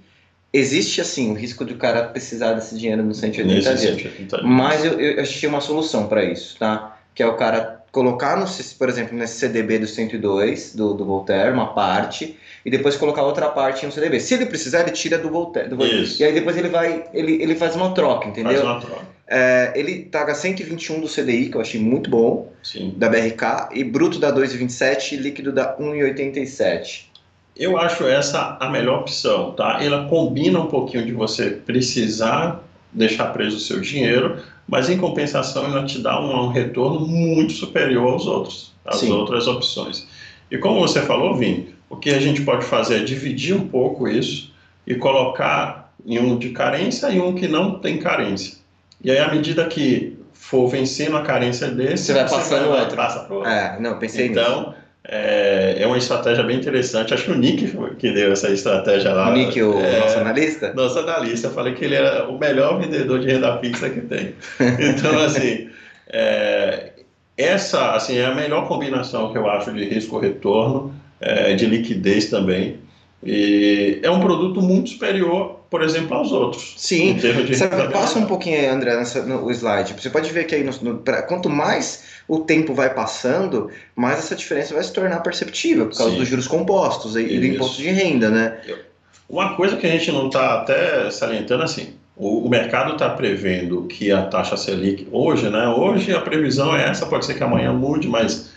[0.53, 3.97] Existe, assim, o risco de o cara precisar desse dinheiro nos 180 Nesse dias.
[3.97, 4.51] 180 dias.
[4.51, 6.99] Mas eu, eu achei uma solução para isso, tá?
[7.15, 8.47] Que é o cara colocar, no,
[8.79, 13.49] por exemplo, nesse CDB do 102, do, do Voltaire, uma parte, e depois colocar outra
[13.49, 14.21] parte no CDB.
[14.21, 15.69] Se ele precisar, ele tira do Voltaire.
[15.69, 16.17] Do Voltaire.
[16.19, 18.53] E aí depois ele vai, ele, ele faz uma troca, entendeu?
[18.53, 19.21] Faz uma troca.
[19.27, 22.95] É, ele paga 121 do CDI, que eu achei muito bom, Sim.
[22.97, 27.11] da BRK, e bruto da 2,27 e líquido da 1,87.
[27.57, 29.79] Eu acho essa a melhor opção, tá?
[29.83, 34.39] Ela combina um pouquinho de você precisar deixar preso o seu dinheiro,
[34.71, 39.11] mas em compensação ela te dá um, um retorno muito superior aos outros, às Sim.
[39.11, 40.07] outras opções.
[40.49, 44.07] E como você falou, Vini, o que a gente pode fazer é dividir um pouco
[44.07, 44.53] isso
[44.87, 48.59] e colocar em um de carência e um que não tem carência.
[49.03, 52.97] E aí, à medida que for vencendo a carência desse, você vai passando o outro.
[52.97, 53.49] Passa outro.
[53.49, 54.75] É, não, pensei então, nisso.
[55.13, 57.13] É, é uma estratégia bem interessante.
[57.13, 59.31] Acho que o Nick que deu essa estratégia lá.
[59.31, 60.73] O Nick, o é, nosso analista?
[60.73, 61.49] Nosso analista.
[61.49, 64.35] Eu falei que ele era o melhor vendedor de renda fixa que tem.
[64.79, 65.69] Então, assim,
[66.09, 66.93] é,
[67.37, 72.79] essa assim, é a melhor combinação que eu acho de risco-retorno, é, de liquidez também.
[73.25, 76.75] E é um produto muito superior, por exemplo, aos outros.
[76.77, 77.17] Sim.
[77.93, 79.95] Passa um pouquinho aí, André, nessa, no slide.
[79.97, 84.19] Você pode ver que aí, no, no, pra, quanto mais o tempo vai passando, mais
[84.19, 86.19] essa diferença vai se tornar perceptível, por causa Sim.
[86.19, 88.59] dos juros compostos e, do imposto de renda, né?
[89.29, 93.85] Uma coisa que a gente não está até salientando assim, o, o mercado está prevendo
[93.85, 95.69] que a taxa Selic hoje, né?
[95.69, 98.51] Hoje a previsão é essa, pode ser que amanhã mude, mas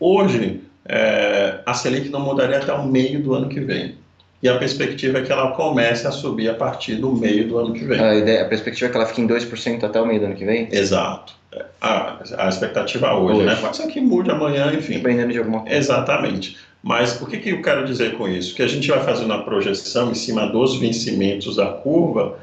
[0.00, 3.96] hoje é, a Selic não mudaria até o meio do ano que vem
[4.44, 7.72] e a perspectiva é que ela comece a subir a partir do meio do ano
[7.72, 7.98] que vem.
[7.98, 10.34] A, ideia, a perspectiva é que ela fique em 2% até o meio do ano
[10.34, 10.68] que vem?
[10.70, 11.32] Exato.
[11.80, 13.56] A, a expectativa hoje, hoje, né?
[13.56, 14.96] Pode ser que mude amanhã, enfim.
[14.98, 15.74] Dependendo de alguma coisa.
[15.74, 16.58] Exatamente.
[16.82, 18.54] Mas o que, que eu quero dizer com isso?
[18.54, 22.38] Que a gente vai fazer uma projeção em cima dos vencimentos da curva,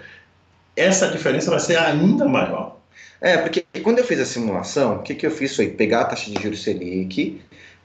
[0.76, 2.78] essa diferença vai ser ainda maior.
[3.22, 6.06] É, porque quando eu fiz a simulação, o que, que eu fiz foi pegar a
[6.06, 7.40] taxa de juros Selic,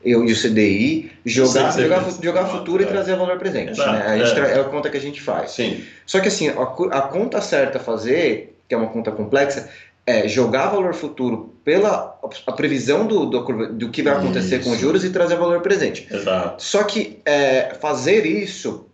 [0.07, 2.87] eu e o CDI, jogar, jogar, jogar futuro é.
[2.87, 3.73] e trazer valor presente.
[3.73, 4.07] Exato, né?
[4.07, 4.53] a, gente é.
[4.53, 4.61] é.
[4.61, 5.51] a conta que a gente faz.
[5.51, 5.85] Sim.
[6.07, 9.69] Só que assim, a, a conta certa a fazer, que é uma conta complexa,
[10.07, 12.17] é jogar valor futuro pela
[12.47, 14.69] a previsão do, do, do que vai acontecer isso.
[14.69, 16.07] com os juros e trazer valor presente.
[16.09, 16.63] Exato.
[16.63, 18.87] Só que é, fazer isso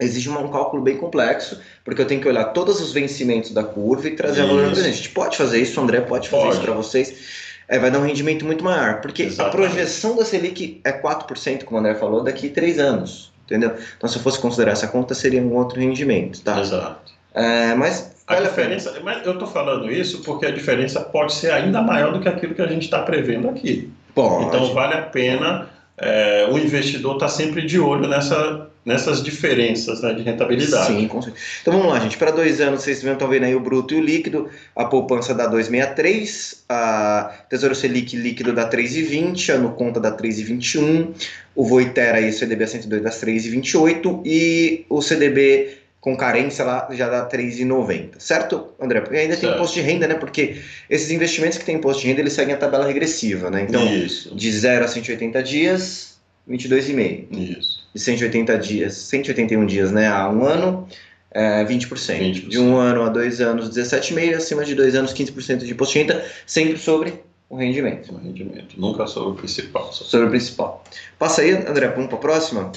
[0.00, 4.08] exige um cálculo bem complexo, porque eu tenho que olhar todos os vencimentos da curva
[4.08, 4.48] e trazer isso.
[4.48, 4.92] valor presente.
[4.92, 6.56] A gente pode fazer isso, o André pode fazer pode.
[6.56, 9.00] isso para vocês é, vai dar um rendimento muito maior.
[9.00, 9.54] Porque Exatamente.
[9.54, 13.32] a projeção da Selic é 4%, como o André falou, daqui a 3 anos.
[13.44, 13.74] Entendeu?
[13.96, 16.40] Então, se eu fosse considerar essa conta, seria um outro rendimento.
[16.40, 16.60] Tá?
[16.60, 17.12] Exato.
[17.34, 21.82] É, mas a diferença, mas eu estou falando isso porque a diferença pode ser ainda
[21.82, 23.92] maior do que aquilo que a gente está prevendo aqui.
[24.14, 24.46] Pode.
[24.46, 30.02] Então vale a pena é, o investidor estar tá sempre de olho nessa nessas diferenças
[30.02, 30.88] né, de rentabilidade.
[30.88, 31.44] Sim, com certeza.
[31.62, 32.18] Então vamos lá, gente.
[32.18, 34.48] Para dois anos, vocês estão vendo aí o bruto e o líquido.
[34.76, 41.14] A poupança dá 2,63, a Tesouro Selic líquido dá 3,20, ano conta dá 3,21,
[41.54, 46.86] o Voitera aí, o CDB a 102 dá 3,28 e o CDB com carência lá
[46.90, 49.00] já dá 3,90, certo, André?
[49.00, 49.46] Porque ainda certo.
[49.46, 50.14] tem imposto de renda, né?
[50.16, 53.62] Porque esses investimentos que têm imposto de renda, eles seguem a tabela regressiva, né?
[53.66, 54.36] Então, Isso.
[54.36, 57.58] de 0 a 180 dias, 22,5.
[57.58, 57.88] Isso.
[57.94, 60.86] De 180 dias, 181 dias, né, a um ano,
[61.30, 61.88] é 20%.
[61.88, 62.48] 20%.
[62.48, 64.34] De um ano a dois anos, 17,5%.
[64.36, 67.14] Acima de dois anos, 15% de imposto de renda, sempre sobre
[67.48, 68.12] o rendimento.
[68.12, 69.90] O rendimento, nunca sobre o principal.
[69.90, 70.84] Sobre, sobre o principal.
[71.18, 72.72] Passa aí, André, vamos para a próxima?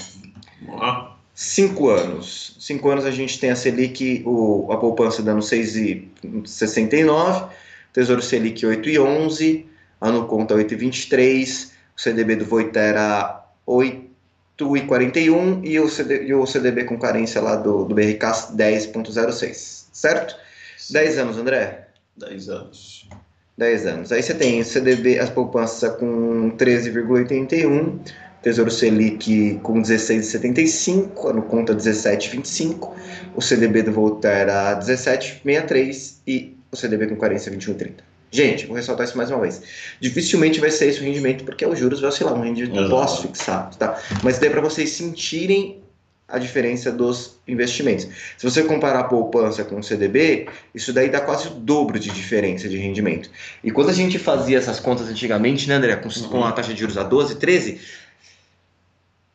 [0.62, 1.17] Vamos lá.
[1.40, 2.56] Cinco anos.
[2.58, 7.50] Cinco anos a gente tem a Selic, o, a poupança dando 6,69,
[7.92, 9.64] Tesouro Selic 8,11,
[10.00, 16.98] ano conta 8,23, o CDB do Voitera 8,41 e o, CD, e o CDB com
[16.98, 20.34] carência lá do, do BRK 10,06, certo?
[20.76, 20.94] Sim.
[20.94, 21.86] 10 anos, André?
[22.16, 23.08] 10 anos.
[23.56, 24.10] 10 anos.
[24.10, 28.00] Aí você tem o CDB, as poupanças com 13,81,
[28.42, 32.90] Tesouro Selic com 16,75, ano conta 17,25,
[33.34, 37.94] o CDB do Voltaire 17,63 e o CDB com carência 21,30.
[38.30, 39.62] Gente, vou ressaltar isso mais uma vez.
[40.00, 43.98] Dificilmente vai ser esse o rendimento, porque os juros vai oscilar, um rendimento pós-fixado, tá?
[44.22, 45.80] Mas daí para vocês sentirem
[46.28, 48.06] a diferença dos investimentos.
[48.36, 52.10] Se você comparar a poupança com o CDB, isso daí dá quase o dobro de
[52.10, 53.30] diferença de rendimento.
[53.64, 56.28] E quando a gente fazia essas contas antigamente, né, André, com, uhum.
[56.28, 57.80] com a taxa de juros a 12, 13,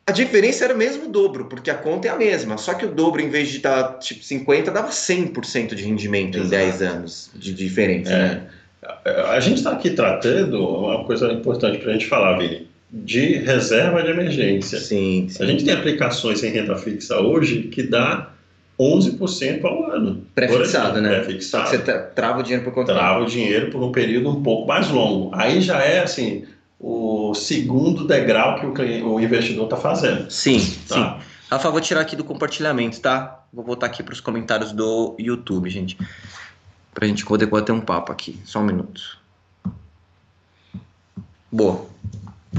[0.06, 2.58] a diferença era mesmo o dobro, porque a conta é a mesma.
[2.58, 6.46] Só que o dobro, em vez de dar tipo 50, dava 100% de rendimento Exato.
[6.46, 8.12] em 10 anos de diferença.
[8.12, 8.18] É.
[8.18, 8.46] Né?
[9.30, 14.02] A gente está aqui tratando uma coisa importante para a gente falar, Vini de reserva
[14.02, 14.78] de emergência.
[14.78, 15.42] Sim, sim.
[15.42, 18.30] A gente tem aplicações em renda fixa hoje que dá
[18.78, 20.24] 11% ao ano.
[20.34, 21.20] Pré-fixado, né?
[21.20, 21.70] Pré-fixado.
[21.70, 24.88] Você trava o dinheiro por quanto Trava o dinheiro por um período um pouco mais
[24.90, 25.30] longo.
[25.34, 26.44] Aí já é assim
[26.86, 30.30] o segundo degrau que o, cliente, o investidor está fazendo.
[30.30, 30.94] Sim, tá?
[30.94, 31.26] sim.
[31.50, 33.42] Rafa, vou tirar aqui do compartilhamento, tá?
[33.50, 35.96] Vou voltar aqui para os comentários do YouTube, gente.
[36.92, 38.38] Para a gente poder bater um papo aqui.
[38.44, 39.18] Só um minuto.
[41.50, 41.86] Boa.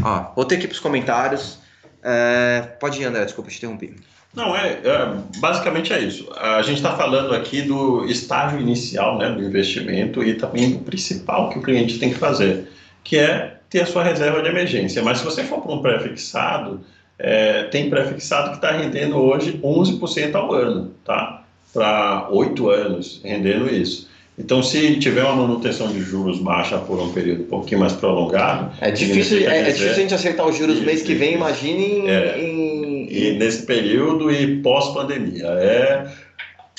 [0.01, 1.59] Ó, voltei aqui para os comentários.
[2.01, 3.93] É, pode ir, André, desculpa te interromper.
[4.33, 6.27] Não, é, é, basicamente é isso.
[6.35, 11.49] A gente está falando aqui do estágio inicial né, do investimento e também do principal
[11.49, 12.67] que o cliente tem que fazer,
[13.03, 15.03] que é ter a sua reserva de emergência.
[15.03, 16.79] Mas se você for para um pré-fixado,
[17.19, 21.43] é, tem pré-fixado que está rendendo hoje 11% ao ano, tá?
[21.73, 24.07] Para oito anos rendendo isso.
[24.39, 28.71] Então, se tiver uma manutenção de juros baixa por um período um pouquinho mais prolongado.
[28.79, 32.07] É difícil, é, é difícil a gente acertar os juros no mês que vem, imagine
[32.07, 33.07] é, em...
[33.09, 35.47] E nesse período e pós-pandemia.
[35.47, 36.07] É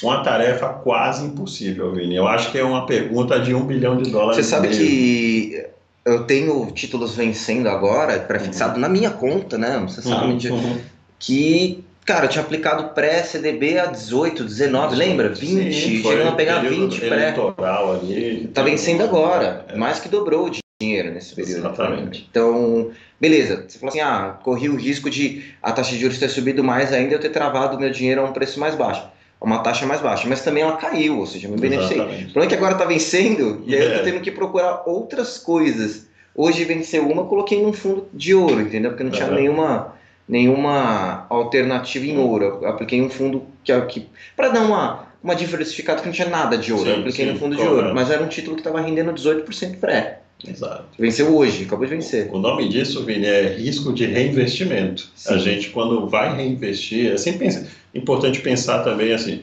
[0.02, 2.16] uma tarefa quase impossível, Vini.
[2.16, 4.36] Eu acho que é uma pergunta de um bilhão de dólares.
[4.36, 5.66] Você sabe que
[6.06, 8.80] eu tenho títulos vencendo agora, pré-fixado uhum.
[8.80, 9.78] na minha conta, né?
[9.86, 10.36] Você sabe uhum.
[10.36, 10.78] de, uhum.
[11.18, 15.28] que Cara, eu tinha aplicado pré-CDB a 18, 19, lembra?
[15.28, 17.34] 20, Sim, chegando a pegar 20 pré.
[17.34, 19.76] Ali, tá vencendo agora, é.
[19.76, 21.58] mais que dobrou de dinheiro nesse período.
[21.58, 22.28] Exatamente.
[22.30, 23.64] Então, beleza.
[23.66, 26.92] Você falou assim, ah, corri o risco de a taxa de juros ter subido mais
[26.92, 29.02] ainda e eu ter travado meu dinheiro a um preço mais baixo.
[29.40, 32.00] Uma taxa mais baixa, mas também ela caiu, ou seja, me beneficiei.
[32.00, 34.02] O problema é que agora tá vencendo e aí eu tô é.
[34.02, 36.06] tendo que procurar outras coisas.
[36.34, 38.90] Hoje venceu uma, coloquei num fundo de ouro, entendeu?
[38.90, 39.94] Porque não tinha nenhuma
[40.28, 42.58] nenhuma alternativa em ouro.
[42.62, 46.58] Eu apliquei um fundo que, que para dar uma, uma diversificada que não tinha nada
[46.58, 46.84] de ouro.
[46.84, 49.12] Sim, eu apliquei sim, no fundo de ouro, mas era um título que estava rendendo
[49.12, 50.20] 18% pré.
[50.44, 50.84] Exato.
[50.98, 52.30] Venceu hoje, acabou de vencer.
[52.32, 55.10] O nome disso, Vini, é risco de reinvestimento.
[55.14, 55.34] Sim.
[55.34, 57.48] A gente, quando vai reinvestir, é sempre
[57.94, 59.42] importante pensar também assim: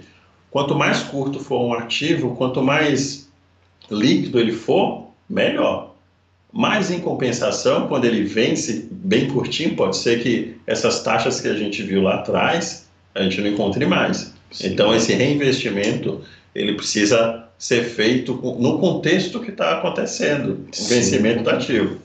[0.52, 3.30] quanto mais curto for um ativo, quanto mais
[3.90, 5.94] líquido ele for, melhor.
[6.52, 11.56] Mas, em compensação, quando ele vence bem curtinho, pode ser que essas taxas que a
[11.56, 14.32] gente viu lá atrás, a gente não encontre mais.
[14.52, 14.68] Sim.
[14.68, 16.22] Então, esse reinvestimento,
[16.54, 21.97] ele precisa ser feito no contexto que está acontecendo, o vencimento do ativo.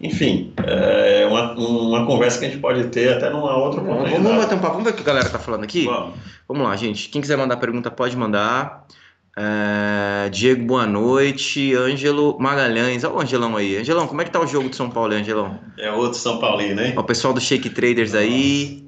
[0.00, 4.20] Enfim, é uma, uma conversa que a gente pode ter até numa outra oportunidade.
[4.20, 5.84] Vamos bater um papo, vamos ver o que a galera está falando aqui?
[5.84, 6.18] Vamos.
[6.48, 7.10] Vamos lá, gente.
[7.10, 8.88] Quem quiser mandar pergunta, pode mandar.
[9.36, 11.72] É, Diego, boa noite.
[11.76, 13.04] Ângelo Magalhães.
[13.04, 13.76] Olha o Angelão aí.
[13.76, 15.60] Angelão, como é que tá o jogo de São Paulo, Angelão?
[15.78, 16.94] É outro São Paulino, hein?
[16.98, 18.24] o pessoal do Shake Traders Nossa.
[18.24, 18.84] aí.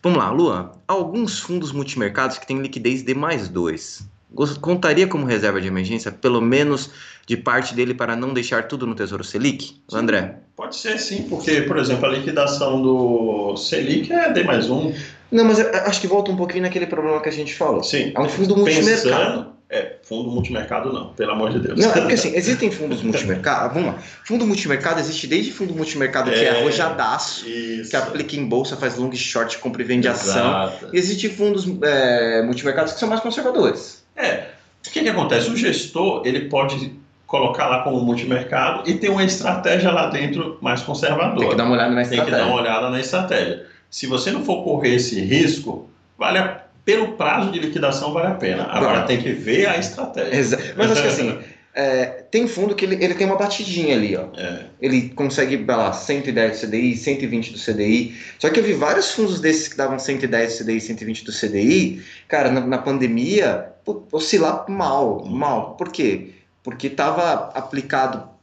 [0.00, 0.70] Vamos lá, Luan.
[0.86, 4.13] Alguns fundos multimercados que têm liquidez D mais 2.
[4.60, 6.90] Contaria como reserva de emergência, pelo menos
[7.26, 9.64] de parte dele, para não deixar tudo no Tesouro Selic?
[9.88, 10.36] Sim, André?
[10.56, 14.94] Pode ser sim, porque, por exemplo, a liquidação do Selic é D mais 1.
[15.32, 17.82] Não, mas acho que volta um pouquinho naquele problema que a gente falou.
[17.82, 18.12] Sim.
[18.14, 19.54] É um fundo multimercado.
[19.68, 21.80] É, fundo multimercado não, pelo amor de Deus.
[21.80, 23.74] Não, é porque assim, existem fundos multimercado.
[23.74, 23.98] Vamos lá.
[24.24, 27.90] Fundo multimercado existe desde fundo multimercado que é, é arrojadaço, isso.
[27.90, 30.72] que aplica em bolsa, faz long short, compra e vende ação.
[30.92, 34.03] E existem fundos é, multimercados que são mais conservadores.
[34.16, 34.48] É.
[34.86, 35.50] O que, que acontece?
[35.50, 36.92] O gestor ele pode
[37.26, 41.40] colocar lá como multimercado e ter uma estratégia lá dentro mais conservadora.
[41.40, 42.24] Tem que dar uma olhada na estratégia.
[42.24, 43.66] Tem que dar uma olhada na estratégia.
[43.90, 48.34] Se você não for correr esse risco, vale a pelo prazo de liquidação vale a
[48.34, 48.64] pena.
[48.64, 50.36] Agora tem que ver a estratégia.
[50.36, 50.62] Exato.
[50.76, 51.38] Mas acho que assim,
[51.74, 54.26] é, tem fundo que ele, ele tem uma batidinha ali, ó.
[54.36, 54.66] É.
[54.80, 58.14] Ele consegue, sei lá, 110 do CDI, 120 do CDI.
[58.38, 62.02] Só que eu vi vários fundos desses que davam 110 do CDI, 120 do CDI,
[62.28, 63.73] cara, na, na pandemia,
[64.12, 65.74] oscilar mal, mal.
[65.76, 66.34] Por quê?
[66.62, 68.34] Porque estava aplicado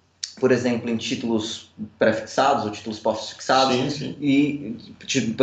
[0.42, 3.76] por exemplo, em títulos pré-fixados ou títulos pós-fixados.
[3.76, 4.16] Sim, sim.
[4.20, 4.76] E,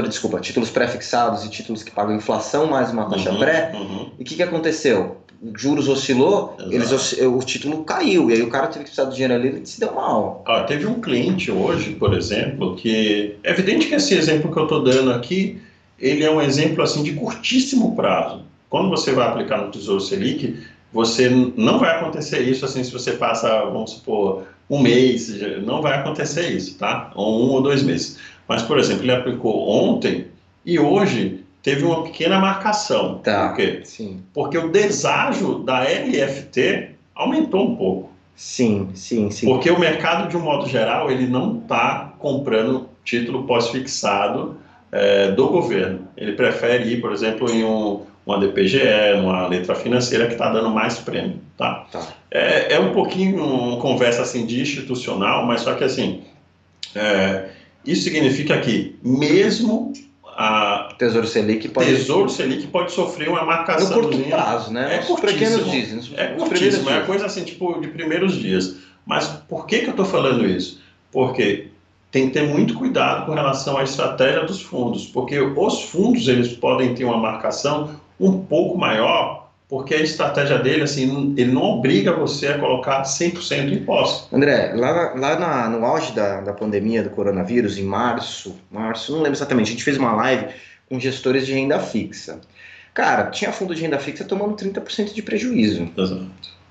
[0.09, 3.73] desculpa, títulos pré-fixados e títulos que pagam inflação mais uma taxa uhum, pré.
[3.75, 4.11] Uhum.
[4.19, 5.19] E o que, que aconteceu?
[5.57, 9.35] Juros oscilou, eles, o título caiu, e aí o cara teve que precisar do dinheiro
[9.35, 10.43] ali e se deu mal.
[10.45, 14.65] Ah, teve um cliente hoje, por exemplo, que é evidente que esse exemplo que eu
[14.65, 15.63] estou dando aqui,
[15.97, 18.43] ele é um exemplo assim de curtíssimo prazo.
[18.71, 23.13] Quando você vai aplicar no Tesouro Selic, você não vai acontecer isso assim se você
[23.13, 27.11] passa, vamos supor, um mês, não vai acontecer isso, tá?
[27.15, 28.19] Ou um ou dois meses.
[28.47, 30.27] Mas, por exemplo, ele aplicou ontem
[30.65, 33.19] e hoje teve uma pequena marcação.
[33.19, 33.49] Tá.
[33.49, 33.81] Por quê?
[33.85, 34.23] Sim.
[34.33, 38.11] Porque o deságio da LFT aumentou um pouco.
[38.35, 39.47] Sim, sim, sim.
[39.47, 44.57] Porque o mercado, de um modo geral, ele não está comprando título pós-fixado
[44.93, 46.09] é, do governo.
[46.17, 48.81] Ele prefere ir, por exemplo, em um, uma DPGE,
[49.21, 51.41] uma letra financeira que está dando mais prêmio.
[51.57, 51.87] Tá?
[51.91, 52.07] Tá.
[52.31, 56.23] É, é um pouquinho uma conversa assim, de institucional, mas só que assim,
[56.95, 57.49] é,
[57.85, 59.93] isso significa que mesmo
[60.37, 61.87] a Tesouro Selic pode.
[61.89, 64.01] Tesouro Selic pode sofrer uma No marcação.
[64.01, 64.97] curto prazo, né?
[64.97, 65.65] É curtíssimo.
[65.65, 66.15] dizem.
[66.17, 68.77] É curtíssimo, é coisa assim, tipo, de primeiros dias.
[69.05, 70.81] Mas por que, que eu estou falando isso?
[71.11, 71.68] Porque
[72.11, 76.49] tem que ter muito cuidado com relação à estratégia dos fundos, porque os fundos eles
[76.55, 81.63] podem ter uma marcação um pouco maior, porque a estratégia dele, assim, não- ele não
[81.63, 84.35] obriga você a colocar 100% imposto.
[84.35, 89.19] André, lá, lá na- no auge da, da pandemia do coronavírus, em março, março, não
[89.19, 90.47] lembro exatamente, a gente fez uma live
[90.89, 92.41] com gestores de renda fixa.
[92.95, 95.87] Cara, tinha fundo de renda fixa tomando 30% de prejuízo.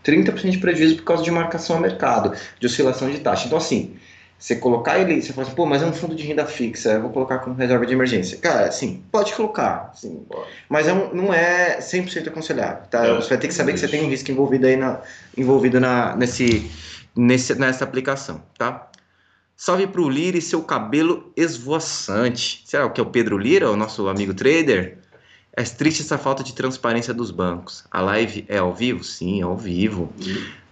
[0.04, 3.46] 30% de prejuízo por causa de marcação a mercado, de oscilação de taxa.
[3.46, 3.94] Então, assim,
[4.40, 7.02] você colocar ele, você fala assim, pô, mas é um fundo de renda fixa, eu
[7.02, 8.38] vou colocar como reserva de emergência.
[8.38, 10.26] Cara, assim, pode colocar, sim,
[10.70, 13.06] mas é um- não é 100% aconselhável, tá?
[13.06, 13.96] É, você vai ter que saber que você isso.
[13.96, 15.00] tem um risco envolvido aí na,
[15.36, 16.70] envolvido na, nesse,
[17.16, 18.88] nesse, nessa aplicação, tá?
[19.56, 22.62] Salve pro Lira e seu cabelo esvoaçante.
[22.66, 25.00] Será o que é o Pedro Lira, o nosso amigo trader?
[25.52, 27.84] É triste essa falta de transparência dos bancos.
[27.90, 29.04] A live é ao vivo?
[29.04, 30.14] Sim, é ao vivo.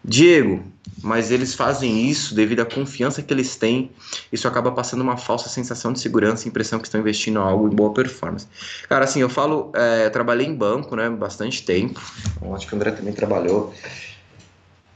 [0.08, 0.64] Diego,
[1.02, 3.92] mas eles fazem isso devido à confiança que eles têm.
[4.32, 7.68] Isso acaba passando uma falsa sensação de segurança e impressão que estão investindo em algo
[7.68, 8.48] em boa performance.
[8.88, 12.02] Cara, assim, eu falo, é, eu trabalhei em banco, né, bastante tempo.
[12.42, 13.74] Eu acho que o André também trabalhou.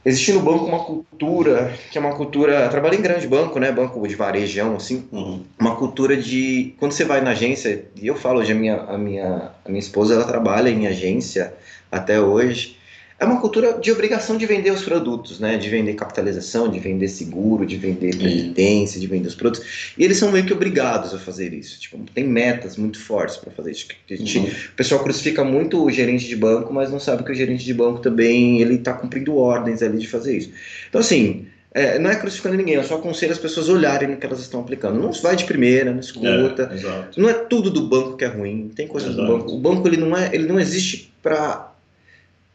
[0.02, 2.64] Existe no banco uma cultura, que é uma cultura.
[2.64, 3.70] Eu trabalhei em grande banco, né?
[3.70, 5.44] Banco de varejão, assim Uhum.
[5.58, 8.96] uma cultura de quando você vai na agência e eu falo hoje a minha a
[8.96, 11.52] minha a minha esposa ela trabalha em agência
[11.92, 12.79] até hoje
[13.20, 17.06] é uma cultura de obrigação de vender os produtos né de vender capitalização de vender
[17.08, 21.18] seguro de vender previdência de vender os produtos e eles são meio que obrigados a
[21.18, 24.44] fazer isso tipo tem metas muito fortes para fazer isso gente- Uhum.
[24.46, 27.74] o pessoal crucifica muito o gerente de banco mas não sabe que o gerente de
[27.74, 30.50] banco também ele está cumprindo ordens ali de fazer isso
[30.88, 34.26] então assim é, não é crucificando ninguém, eu só aconselho as pessoas olharem no que
[34.26, 34.98] elas estão aplicando.
[35.00, 36.68] Não vai de primeira, não escuta.
[36.74, 37.20] É.
[37.20, 39.38] Não é tudo do banco que é ruim, tem coisas do Exato.
[39.38, 39.52] banco.
[39.54, 41.69] O banco ele não é, ele não existe para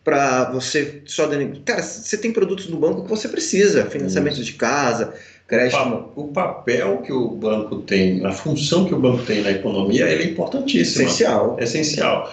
[0.06, 1.60] para você só dando.
[1.62, 5.16] Cara, você tem produtos no banco que você precisa, financiamento de casa,
[5.48, 6.12] crédito.
[6.16, 10.24] O papel que o banco tem, a função que o banco tem na economia, ele
[10.24, 11.06] é importantíssima.
[11.06, 11.58] essencial.
[11.60, 12.32] É essencial.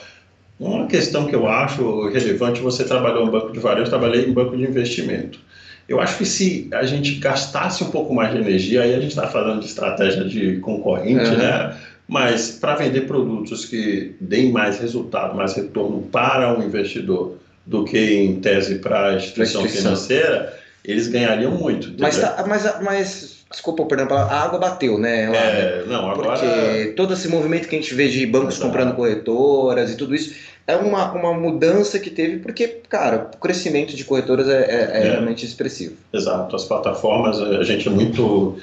[0.60, 4.32] Uma questão que eu acho relevante, você trabalhou em banco de varejo, eu trabalhei em
[4.32, 5.40] banco de investimento.
[5.88, 9.08] Eu acho que se a gente gastasse um pouco mais de energia, aí a gente
[9.08, 11.38] está falando de estratégia de concorrente, Uhum.
[11.38, 11.76] né?
[12.06, 17.98] Mas para vender produtos que deem mais resultado, mais retorno para o investidor do que
[17.98, 21.94] em tese para a instituição financeira, eles ganhariam muito.
[21.98, 25.26] Mas, tá, mas, mas, desculpa, perdão, a água bateu, né?
[25.26, 25.38] lá, né?
[25.60, 26.38] É, não, agora.
[26.38, 28.66] Porque todo esse movimento que a gente vê de bancos Exato.
[28.66, 30.34] comprando corretoras e tudo isso
[30.66, 35.06] é uma, uma mudança que teve, porque, cara, o crescimento de corretoras é, é- é
[35.06, 35.10] É.
[35.10, 35.94] realmente expressivo.
[36.12, 38.58] Exato, as plataformas, a gente é muito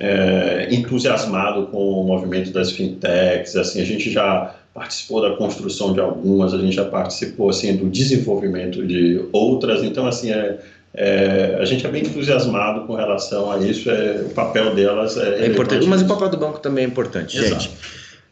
[0.00, 6.00] é, entusiasmado com o movimento das fintechs, assim, a gente já participou da construção de
[6.00, 10.58] algumas, a gente já participou, assim, do desenvolvimento de outras, então, assim, é,
[10.94, 15.44] é, a gente é bem entusiasmado com relação a isso, é, o papel delas é,
[15.44, 17.62] É importante, mas o papel do banco também é importante, Exato.
[17.62, 17.76] gente.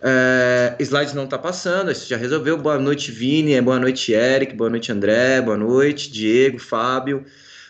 [0.00, 2.56] É, slide não tá passando, isso já resolveu.
[2.56, 3.60] Boa noite, Vini.
[3.60, 4.54] Boa noite, Eric.
[4.54, 5.40] Boa noite, André.
[5.40, 7.24] Boa noite, Diego, Fábio.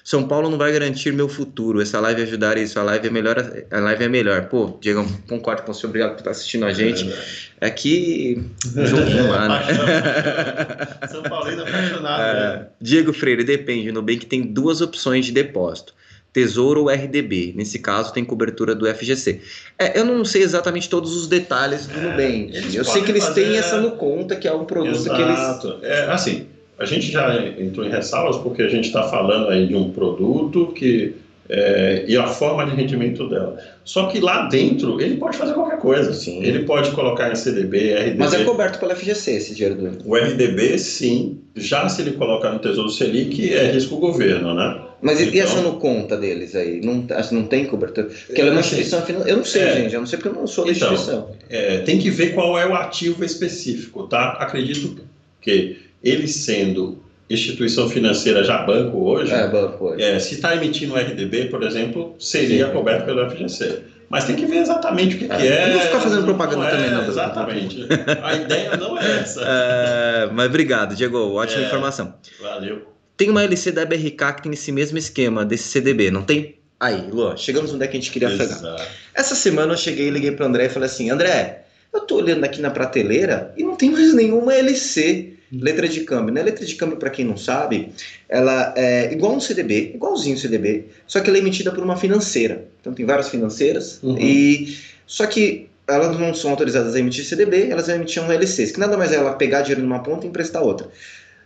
[0.06, 1.82] São Paulo não vai garantir meu futuro.
[1.82, 2.78] Essa live ajudar isso.
[2.78, 3.38] A live é melhor.
[3.72, 4.44] A live é melhor.
[4.44, 5.84] Pô, Diego, concordo com você.
[5.84, 7.12] Obrigado por estar assistindo a gente.
[7.60, 8.40] É que.
[8.86, 11.08] joguinho lá, né?
[11.08, 12.54] São Paulino apaixonado, né?
[12.54, 13.90] É, Diego Freire, depende.
[13.90, 15.92] O Nubank tem duas opções de depósito:
[16.32, 17.52] Tesouro ou RDB.
[17.56, 19.40] Nesse caso, tem cobertura do FGC.
[19.76, 22.76] É, eu não sei exatamente todos os detalhes do É, Nubank.
[22.76, 25.36] Eu sei que eles têm fazer- essa no conta, que é um produto que eles.
[25.36, 25.78] Exato.
[25.82, 26.46] É, assim,
[26.78, 30.68] a gente já entrou em ressalvas porque a gente está falando aí de um produto
[30.74, 31.14] que
[31.48, 33.56] é, e a forma de rendimento dela.
[33.84, 36.12] Só que lá dentro ele pode fazer qualquer coisa.
[36.12, 36.42] Sim.
[36.42, 38.16] Ele pode colocar em CDB, RDB.
[38.18, 40.08] Mas é coberto pelo FGC esse dinheiro do.
[40.10, 41.38] O RDB, sim.
[41.54, 44.80] Já se ele colocar no Tesouro Selic, é risco governo, né?
[45.00, 46.80] Mas e- e Então- essa no conta deles aí?
[46.84, 48.08] Não, assim, não tem cobertura?
[48.26, 49.30] Porque ela é uma instituição financeira.
[49.32, 49.74] Eu não sei, É.
[49.76, 49.94] gente.
[49.94, 51.30] Eu não sei porque eu não sou da Então, instituição.
[51.48, 54.30] É, tem que ver qual é o ativo específico, tá?
[54.40, 54.96] Acredito
[55.40, 55.76] que
[56.08, 60.02] ele sendo instituição financeira já banco hoje, É, banco hoje.
[60.02, 62.72] É, se está emitindo RDB, por exemplo, seria Sim.
[62.72, 63.80] coberto pelo FGC.
[64.08, 65.36] Mas tem que ver exatamente o que é.
[65.36, 67.08] Que é não ficar fazendo propaganda não é, também, não.
[67.08, 67.86] Exatamente.
[68.22, 69.42] A ideia não é essa.
[69.44, 71.18] É, mas obrigado, Diego.
[71.34, 71.66] Ótima É.
[71.66, 72.14] informação.
[72.40, 72.86] Valeu.
[73.16, 76.56] Tem uma LC da BRK que tem esse mesmo esquema desse CDB, não tem?
[76.78, 78.44] Aí, Luan, chegamos onde é que a gente queria chegar.
[78.44, 78.82] Exato.
[79.14, 82.44] Essa semana eu cheguei e liguei pro André e falei assim: André, eu tô olhando
[82.44, 86.32] aqui na prateleira e não tem mais nenhuma LC, letra de câmbio.
[86.34, 86.42] Né?
[86.42, 87.90] Letra de câmbio, para quem não sabe,
[88.28, 91.96] ela é igual um CDB, igualzinho um CDB, só que ela é emitida por uma
[91.96, 92.66] financeira.
[92.80, 94.18] Então tem várias financeiras Uhum.
[94.18, 94.76] e
[95.06, 99.12] só que elas não são autorizadas a emitir CDB, elas emitiam LCs, que nada mais
[99.12, 100.88] é ela pegar dinheiro numa ponta e emprestar outra.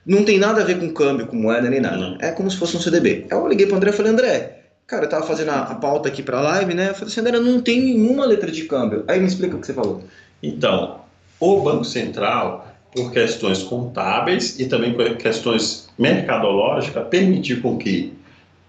[0.07, 1.99] Não tem nada a ver com câmbio, com moeda nem nada.
[1.99, 2.19] Não.
[2.21, 3.27] É como se fosse um CDB.
[3.31, 6.09] Aí eu liguei pro André e falei, André, Cara, eu tava fazendo a, a pauta
[6.09, 6.89] aqui pra live, né?
[6.89, 9.05] Eu falei assim, André, não tem nenhuma letra de câmbio.
[9.07, 10.03] Aí me explica o que você falou.
[10.43, 11.03] Então,
[11.39, 18.13] o Banco Central, por questões contábeis e também por questões mercadológicas, permitiu com que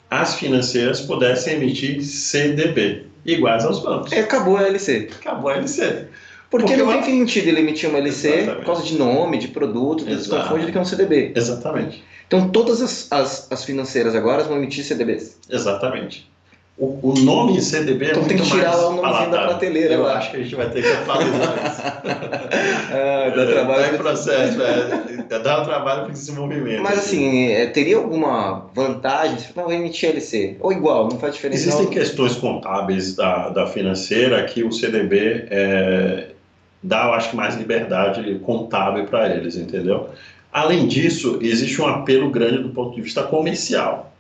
[0.09, 4.11] as financeiras pudessem emitir CDB, iguais aos bancos.
[4.11, 5.09] Aí acabou a LC.
[5.19, 6.07] Acabou a LC.
[6.49, 8.57] Porque, Porque não tem sentido ele emitir uma LC Exatamente.
[8.57, 10.43] por causa de nome, de produto, você Exato.
[10.43, 11.31] confunde ele que é um CDB.
[11.33, 12.03] Exatamente.
[12.27, 15.37] Então todas as, as, as financeiras agora vão emitir CDBs.
[15.49, 16.29] Exatamente.
[16.77, 20.03] O, o nome CDB é Então tem que tirar lá o nomezinho da prateleira Eu
[20.03, 20.17] lá.
[20.17, 21.81] acho que a gente vai ter que atualizar isso.
[22.91, 23.95] Ah, dá É, trabalho.
[23.95, 25.39] Em processo, é.
[25.39, 26.81] Dá um trabalho para esse movimento.
[26.81, 29.37] Mas assim, é, teria alguma vantagem?
[29.55, 30.57] Não, emitir LC.
[30.59, 31.61] Ou igual, não faz diferença.
[31.61, 31.91] Existem não.
[31.91, 36.27] questões contábeis da, da financeira que o CDB é,
[36.81, 40.09] dá, eu acho que, mais liberdade contábil para eles, entendeu?
[40.51, 44.10] Além disso, existe um apelo grande do ponto de vista comercial.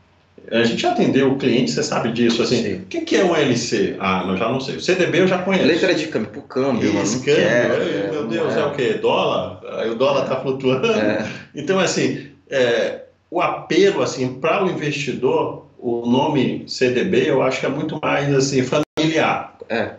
[0.49, 2.75] A gente atendeu o cliente, você sabe disso, assim, Sim.
[2.75, 3.95] o que, que é um LC?
[3.99, 4.75] Ah, eu já não sei.
[4.75, 5.65] O CDB eu já conheço.
[5.65, 7.03] Letra de câmbio, pro câmbio, mano.
[7.03, 8.65] Esse não câmbio, é, meu Deus, é.
[8.65, 8.93] o quê?
[8.95, 9.61] Dólar?
[9.79, 10.91] Aí o dólar está flutuando.
[10.91, 11.27] É.
[11.53, 17.65] Então, assim, é, o apelo assim, para o investidor, o nome CDB, eu acho que
[17.65, 19.91] é muito mais assim, familiar, É,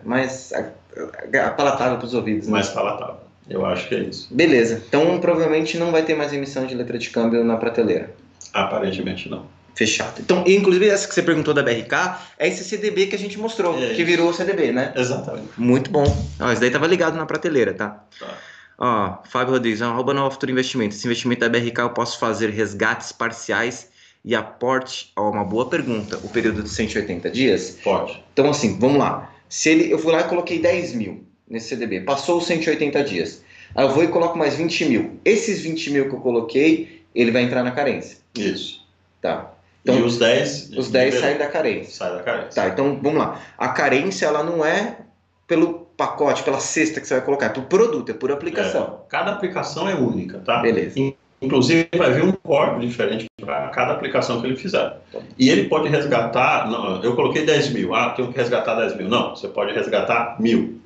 [1.39, 2.47] a, palatável pros ouvidos.
[2.47, 2.53] Né?
[2.53, 3.17] mais palatável.
[3.49, 4.33] Eu acho que é isso.
[4.33, 4.81] Beleza.
[4.87, 8.11] Então provavelmente não vai ter mais emissão de letra de câmbio na prateleira.
[8.53, 9.45] Aparentemente não.
[9.75, 10.21] Fechado.
[10.21, 13.75] Então, inclusive, essa que você perguntou da BRK é esse CDB que a gente mostrou,
[13.75, 14.05] É que isso.
[14.05, 14.93] virou o CDB, né?
[14.95, 15.49] Exatamente.
[15.57, 16.03] Muito bom.
[16.39, 18.05] Ó, esse daí tava ligado na prateleira, tá?
[18.19, 18.37] Tá.
[18.77, 20.95] Ó, Fábio Rodrigues, arroba Nova Futuro Investimento.
[20.95, 23.89] Esse investimento da BRK eu posso fazer resgates parciais
[24.23, 25.11] e aporte?
[25.15, 26.17] Ó, uma boa pergunta.
[26.23, 27.77] O período de 180 dias?
[27.83, 28.23] Pode.
[28.33, 29.31] Então, assim, vamos lá.
[29.49, 33.43] Se ele, eu fui lá e coloquei 10 mil nesse CDB, passou os 180 dias.
[33.75, 35.19] Aí eu vou e coloco mais 20 mil.
[35.25, 38.17] Esses 20 mil que eu coloquei, ele vai entrar na carência.
[38.35, 38.81] Isso.
[39.21, 39.51] Tá.
[39.83, 40.71] Então, e os 10.
[40.77, 41.93] os 10 saem da carência.
[41.93, 42.61] Sai da carência.
[42.61, 43.41] Tá, então vamos lá.
[43.57, 44.97] A carência, ela não é
[45.45, 49.01] pelo pacote, pela cesta que você vai colocar, é por produto, é por aplicação.
[49.09, 50.59] Cada aplicação é única, tá?
[50.59, 51.13] Beleza.
[51.41, 55.01] Inclusive, vai vir um código diferente para cada aplicação que ele fizer.
[55.11, 55.19] Tá.
[55.37, 56.71] E ele pode resgatar.
[56.71, 57.93] Não, eu coloquei 10 mil.
[57.93, 59.09] Ah, tenho que resgatar 10 mil.
[59.09, 60.81] Não, você pode resgatar mil.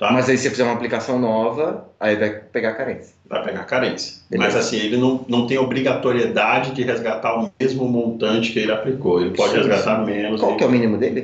[0.00, 0.10] Tá?
[0.10, 3.14] Mas aí se você fizer uma aplicação nova, aí vai pegar carência.
[3.28, 4.16] vai pegar carência.
[4.30, 4.56] Beleza.
[4.56, 9.20] Mas assim, ele não, não tem obrigatoriedade de resgatar o mesmo montante que ele aplicou.
[9.20, 10.40] Ele pode Sim, resgatar menos.
[10.40, 11.22] Qual que é o mínimo dele?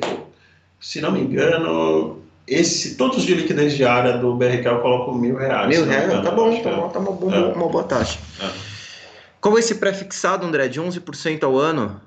[0.79, 5.68] Se não me engano, esse, todos de liquidez diária do BRK eu coloco mil reais.
[5.68, 6.05] Mil reais?
[6.05, 6.77] engano, Tá bom, tá, é.
[6.77, 7.39] bom, tá uma, boa, É.
[7.55, 8.18] uma boa taxa.
[8.43, 8.45] É.
[8.45, 10.68] É esse pré-fixado, André?
[10.68, 11.99] De 11% ao ano?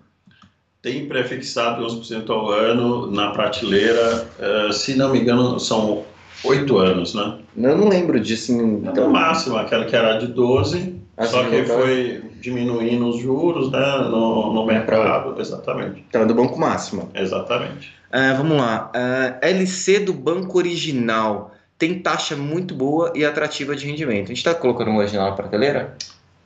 [0.83, 4.27] Tem prefixado 11% ao ano na prateleira.
[4.39, 6.03] eh, se não me engano, são
[6.43, 7.37] oito anos, né?
[7.57, 8.51] Eu não lembro disso.
[8.55, 13.71] No Então, máximo, aquela que era de 12, Ah, só que foi diminuindo os juros
[13.71, 15.39] né, no, no mercado.
[15.39, 16.05] Exatamente.
[16.07, 17.09] então é do banco máximo.
[17.13, 17.93] Exatamente.
[18.11, 18.91] Ah, vamos lá.
[18.95, 24.25] Ah, LC do banco original tem taxa muito boa e atrativa de rendimento.
[24.25, 25.95] A gente está colocando um original na prateleira?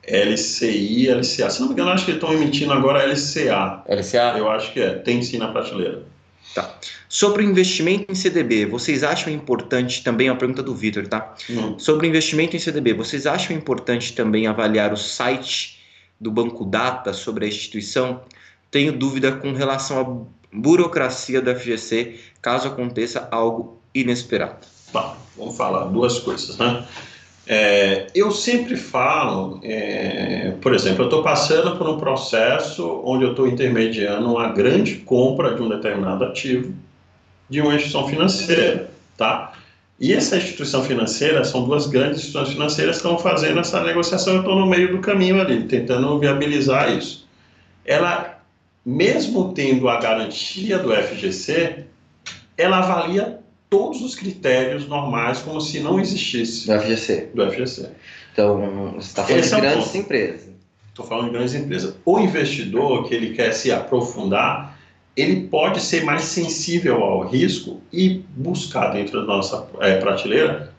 [0.06, 1.50] LCI, LCA.
[1.50, 3.82] Se não me engano, acho que estão emitindo agora LCA.
[3.88, 4.34] LCA?
[4.36, 4.90] Eu acho que é.
[4.94, 6.02] Tem sim na prateleira.
[7.08, 11.34] Sobre o investimento em CDB, vocês acham importante também, é uma pergunta do Vitor, tá?
[11.50, 11.78] Hum.
[11.78, 15.80] Sobre o investimento em CDB, vocês acham importante também avaliar o site
[16.20, 18.22] do Banco Data sobre a instituição?
[18.70, 24.66] Tenho dúvida com relação à burocracia da FGC, caso aconteça algo inesperado.
[24.92, 26.84] Tá, vamos falar duas coisas, né?
[27.46, 33.30] É, eu sempre falo, é, por exemplo, eu estou passando por um processo onde eu
[33.30, 36.72] estou intermediando uma grande compra de um determinado ativo
[37.48, 39.52] de uma instituição financeira, tá?
[40.00, 44.40] E essa instituição financeira, são duas grandes instituições financeiras que estão fazendo essa negociação, eu
[44.40, 47.28] estou no meio do caminho ali, tentando viabilizar isso.
[47.84, 48.40] Ela,
[48.84, 51.84] mesmo tendo a garantia do FGC,
[52.56, 53.38] ela avalia
[53.70, 57.30] todos os critérios normais como se não existisse Da FGC.
[57.34, 57.88] do FGC.
[58.32, 59.96] Então, você está falando Esse de é grandes ponto.
[59.98, 60.48] empresas.
[60.88, 61.94] Estou falando de grandes empresas.
[62.04, 64.73] O investidor que ele quer se aprofundar,
[65.16, 70.72] ele pode ser mais sensível ao risco e buscar dentro da nossa é, prateleira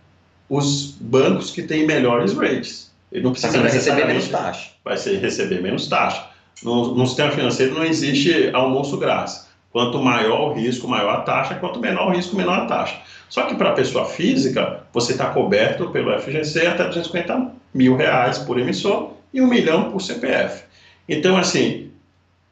[0.49, 2.91] os bancos que têm melhores rates.
[3.11, 4.69] Ele não precisa vai receber menos taxa.
[4.83, 6.27] Vai ser, receber menos taxa.
[6.63, 9.45] No, no sistema financeiro não existe almoço grátis.
[9.71, 12.97] Quanto maior o risco, maior a taxa, quanto menor o risco, menor a taxa.
[13.29, 18.38] Só que para a pessoa física, você está coberto pelo FGC até 250 mil reais
[18.39, 20.63] por emissor e um milhão por CPF.
[21.07, 21.91] Então, assim,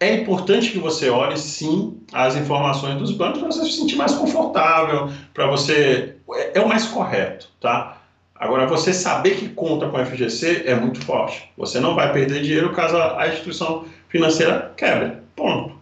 [0.04, 4.14] é importante que você olhe sim as informações dos bancos para você se sentir mais
[4.14, 6.16] confortável, para você.
[6.34, 7.98] É, é o mais correto, tá?
[8.36, 11.50] Agora, você saber que conta com o FGC é muito forte.
[11.58, 15.18] Você não vai perder dinheiro caso a instituição financeira quebre.
[15.36, 15.76] Ponto.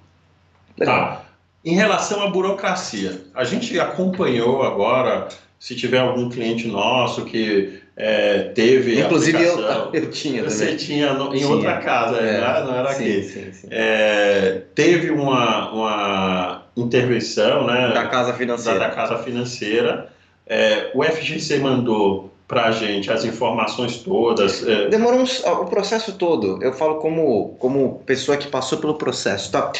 [0.77, 1.23] Tá.
[1.63, 5.27] Em relação à burocracia, a gente acompanhou agora,
[5.61, 8.99] se tiver algum cliente nosso que é, teve.
[8.99, 9.59] Inclusive eu,
[9.93, 10.77] eu tinha Você também.
[10.77, 11.49] tinha no, em tinha.
[11.49, 13.23] outra casa, é, não era sim, aqui.
[13.23, 13.67] Sim, sim.
[13.69, 18.79] É, teve uma, uma intervenção né, da casa financeira.
[18.79, 20.11] Da, da casa financeira.
[20.47, 24.67] É, o FGC mandou para a gente as informações todas.
[24.67, 24.89] É.
[24.89, 26.57] Demorou o processo todo.
[26.63, 29.71] Eu falo como, como pessoa que passou pelo processo, tá?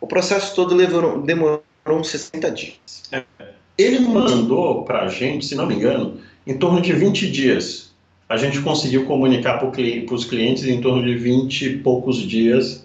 [0.00, 2.74] O processo todo levou, demorou uns 60 dias.
[3.12, 3.22] É.
[3.78, 7.92] Ele mandou para a gente, se não me engano, em torno de 20 dias.
[8.28, 12.84] A gente conseguiu comunicar para os clientes em torno de 20 e poucos dias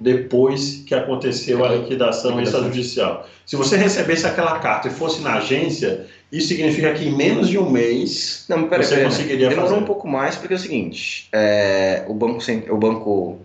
[0.00, 3.26] depois que aconteceu a liquidação extrajudicial.
[3.44, 7.58] Se você recebesse aquela carta e fosse na agência, isso significa que em menos de
[7.58, 9.82] um mês Não, pera, você pera, conseguiria Demorou fazer.
[9.82, 12.38] um pouco mais porque é o seguinte, é, o banco
[12.70, 13.38] o banco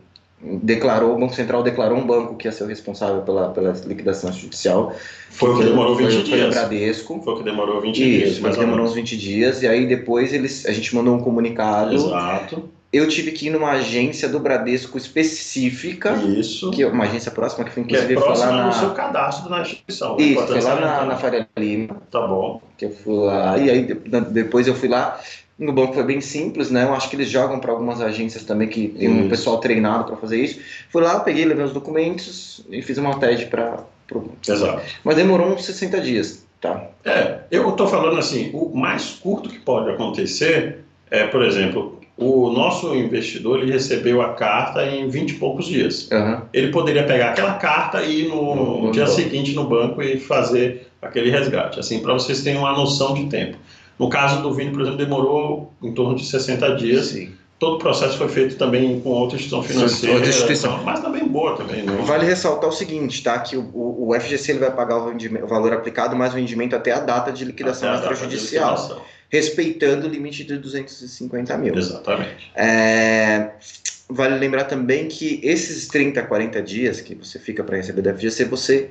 [0.43, 4.31] declarou, o Banco Central declarou um banco que ia ser o responsável pela, pela liquidação
[4.31, 4.93] judicial.
[5.29, 6.39] Foi o que demorou 20 foi, dias.
[6.39, 7.21] Foi o Bradesco.
[7.23, 8.39] Foi o que demorou 20 Isso, dias.
[8.39, 11.93] Mas demorou uns 20 dias, e aí depois eles, a gente mandou um comunicado.
[11.93, 12.69] Exato.
[12.91, 16.13] Eu tive que ir numa agência do Bradesco específica.
[16.13, 16.69] Isso.
[16.69, 18.71] Que é uma agência próxima, que foi inclusive que é próxima lá na...
[18.71, 20.15] seu cadastro na instituição.
[20.15, 20.23] Né?
[20.25, 21.97] Isso, foi lá na, na Faria Lima.
[22.11, 22.61] Tá bom.
[22.77, 23.81] Que eu fui lá, e aí
[24.29, 25.19] depois eu fui lá
[25.57, 26.83] no banco foi bem simples, né?
[26.83, 30.17] Eu acho que eles jogam para algumas agências também que tem um pessoal treinado para
[30.17, 30.59] fazer isso.
[30.89, 33.79] Fui lá, peguei, levei os documentos e fiz uma TED para.
[34.07, 34.31] Pro...
[34.47, 34.81] Exato.
[35.03, 36.87] Mas demorou uns 60 dias, tá?
[37.05, 40.83] É, eu estou falando assim, o mais curto que pode acontecer
[41.13, 46.09] é, por exemplo, o nosso investidor ele recebeu a carta em 20 e poucos dias.
[46.11, 46.41] Uhum.
[46.51, 50.87] Ele poderia pegar aquela carta e ir no, no dia seguinte no banco e fazer
[51.01, 53.57] aquele resgate, assim, para vocês terem uma noção de tempo.
[53.97, 57.07] No caso do Vini, por exemplo, demorou em torno de 60 dias.
[57.07, 57.31] Sim.
[57.59, 60.83] Todo o processo foi feito também com outra instituição financeira, outra instituição.
[60.83, 61.83] mas também boa também.
[61.83, 61.95] Né?
[62.03, 63.39] Vale ressaltar o seguinte, tá?
[63.39, 66.91] Que o, o, FGC ele vai pagar o, o, valor aplicado mais o rendimento até
[66.91, 71.75] a data de liquidação extrajudicial, respeitando o limite de 250 mil.
[71.75, 72.51] Exatamente.
[72.53, 73.51] É,
[74.09, 78.45] vale lembrar também que esses 30, 40 dias que você fica para receber do FGC,
[78.45, 78.89] você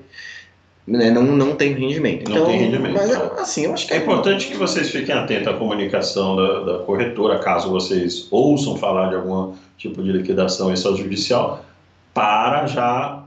[0.87, 2.29] né, não, não tem rendimento.
[2.29, 2.95] Não então, tem rendimento.
[2.95, 6.61] Mas assim, eu acho que é, é importante que vocês fiquem atentos à comunicação da,
[6.61, 11.65] da, corretora, caso vocês ouçam falar de algum tipo de liquidação extrajudicial,
[12.13, 13.23] para já,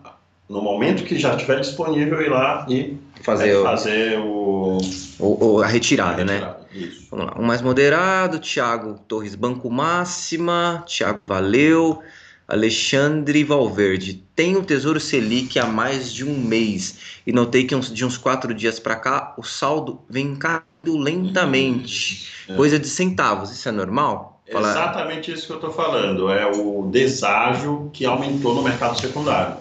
[0.49, 4.77] no momento que já estiver disponível, ir lá e fazer, é, o, fazer o,
[5.19, 6.33] o, a retirada, a né?
[6.33, 6.65] retirada né?
[6.75, 7.07] Isso.
[7.09, 7.33] Vamos lá.
[7.37, 12.01] O mais moderado, Thiago Torres Banco Máxima, Thiago Valeu.
[12.47, 14.23] Alexandre Valverde.
[14.35, 18.17] Tenho o Tesouro Selic há mais de um mês e notei que uns, de uns
[18.17, 22.55] quatro dias para cá o saldo vem caindo lentamente, é.
[22.55, 23.51] coisa de centavos.
[23.51, 24.41] Isso é normal?
[24.51, 24.69] Fala...
[24.69, 26.29] Exatamente isso que eu estou falando.
[26.29, 29.57] É o deságio que aumentou no mercado secundário.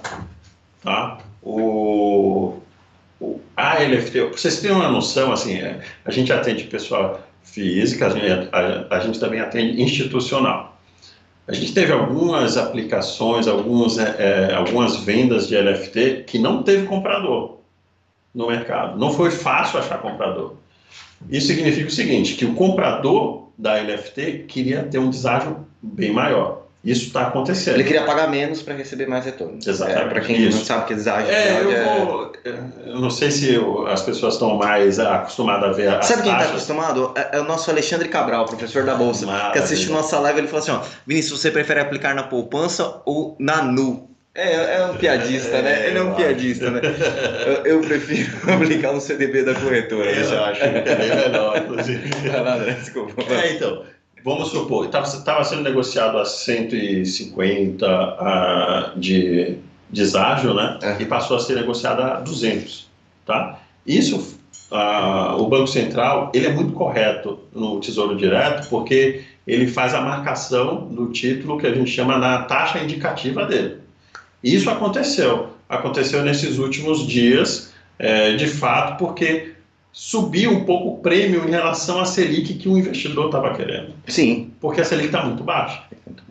[0.83, 1.19] Tá?
[1.43, 2.59] O,
[3.19, 8.11] o a LFT, vocês têm uma noção, assim, é, a gente atende pessoa física, a
[8.11, 10.74] gente, a, a gente também atende institucional.
[11.47, 16.87] A gente teve algumas aplicações, alguns, é, é algumas vendas de LFT que não teve
[16.87, 17.59] comprador
[18.35, 18.99] no mercado.
[18.99, 20.55] Não foi fácil achar comprador.
[21.31, 26.64] Isso significa o seguinte, que o comprador da LFT queria ter um deságio bem maior.
[26.85, 27.77] Isso está acontecendo.
[27.77, 29.59] Ele queria pagar menos para receber mais retorno.
[29.67, 30.03] Exatamente.
[30.03, 30.59] É, para quem Isso.
[30.59, 31.85] não sabe que deságio é, eu, é...
[31.85, 32.33] Vou,
[32.85, 36.45] eu não sei se eu, as pessoas estão mais acostumadas a ver Sabe quem está
[36.45, 37.15] acostumado?
[37.17, 39.53] É, é, o nosso Alexandre Cabral, professor da Bolsa, Maravilha.
[39.53, 43.35] que assistiu nossa live ele falou assim, ó, Vinícius, você prefere aplicar na poupança ou
[43.39, 44.11] na NU?
[44.35, 45.87] É, é um piadista, né?
[45.87, 46.81] Ele é um piadista, né?
[47.47, 50.11] Eu, eu, prefiro aplicar no CDB da corretora.
[50.11, 50.39] Eu né?
[50.39, 52.11] acho que é bem melhor, inclusive.
[52.81, 53.23] desculpa.
[53.33, 53.85] É, então
[54.25, 59.59] vamos supor, estava sendo negociado a 150 uh, de
[59.91, 60.79] deságio, né?
[60.83, 61.03] É.
[61.03, 62.89] E passou a ser negociado a 200,
[63.27, 63.61] tá?
[63.87, 64.39] Isso,
[64.73, 70.01] uh, o Banco Central, ele é muito correto no Tesouro Direto, porque ele faz a
[70.01, 73.77] marcação do título que a gente chama na taxa indicativa dele.
[74.43, 75.51] Isso aconteceu.
[75.69, 79.54] aconteceu nesses últimos dias, é, de fato, porque
[79.95, 83.95] subiu um pouco o prêmio em relação à Selic que o investidor estava querendo.
[84.09, 84.51] Sim.
[84.61, 85.85] Porque a Selic está muito baixa,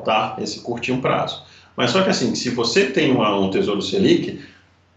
[0.03, 0.36] tá?
[0.38, 1.41] Esse curtinho prazo.
[1.76, 4.41] Mas só que assim, se você tem uma, um Tesouro Selic,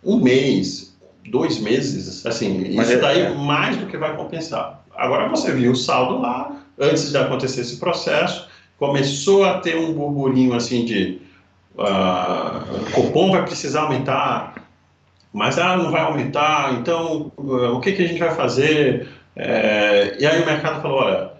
[0.04, 0.96] um mês,
[1.30, 3.34] dois meses, assim, Mas isso é, daí é.
[3.34, 4.84] mais do que vai compensar.
[4.96, 8.48] Agora você viu o saldo lá, antes de acontecer esse processo,
[8.78, 11.20] começou a ter um burburinho assim de
[11.78, 14.65] uh, o Copom vai precisar aumentar,
[15.36, 19.06] mas ah, não vai aumentar, então uh, o que, que a gente vai fazer?
[19.36, 21.30] É, e aí o mercado falou, olha,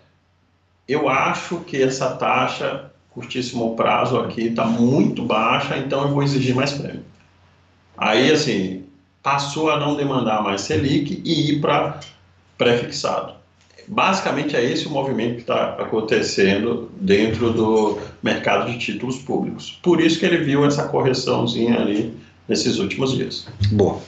[0.86, 6.54] eu acho que essa taxa curtíssimo prazo aqui está muito baixa, então eu vou exigir
[6.54, 7.06] mais prêmio.
[7.96, 8.84] Aí, assim,
[9.22, 11.98] passou a não demandar mais Selic e ir para
[12.58, 13.32] pré-fixado.
[13.88, 19.80] Basicamente é esse o movimento que está acontecendo dentro do mercado de títulos públicos.
[19.82, 23.46] Por isso que ele viu essa correçãozinha ali nesses últimos dias.
[23.72, 24.00] Boa.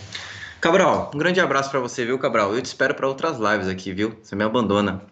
[0.61, 2.55] Cabral, um grande abraço para você, viu, Cabral?
[2.55, 4.17] Eu te espero para outras lives aqui, viu?
[4.21, 5.03] Você me abandona.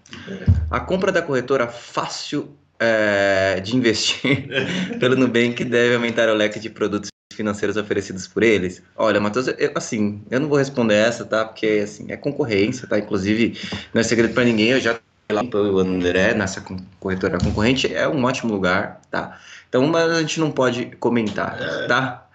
[0.70, 2.48] A compra da corretora Fácil
[2.80, 4.48] é, de investir
[4.98, 8.82] pelo Nubank deve aumentar o leque de produtos financeiros oferecidos por eles?
[8.96, 11.44] Olha, Matheus, eu, assim, eu não vou responder essa, tá?
[11.44, 12.98] Porque, assim, é concorrência, tá?
[12.98, 13.56] Inclusive,
[13.94, 14.98] não é segredo para ninguém, eu já
[15.32, 16.62] lá o André nessa
[17.00, 19.38] corretora concorrente, é um ótimo lugar, tá?
[19.68, 21.86] Então, mas a gente não pode comentar, é.
[21.86, 22.25] tá?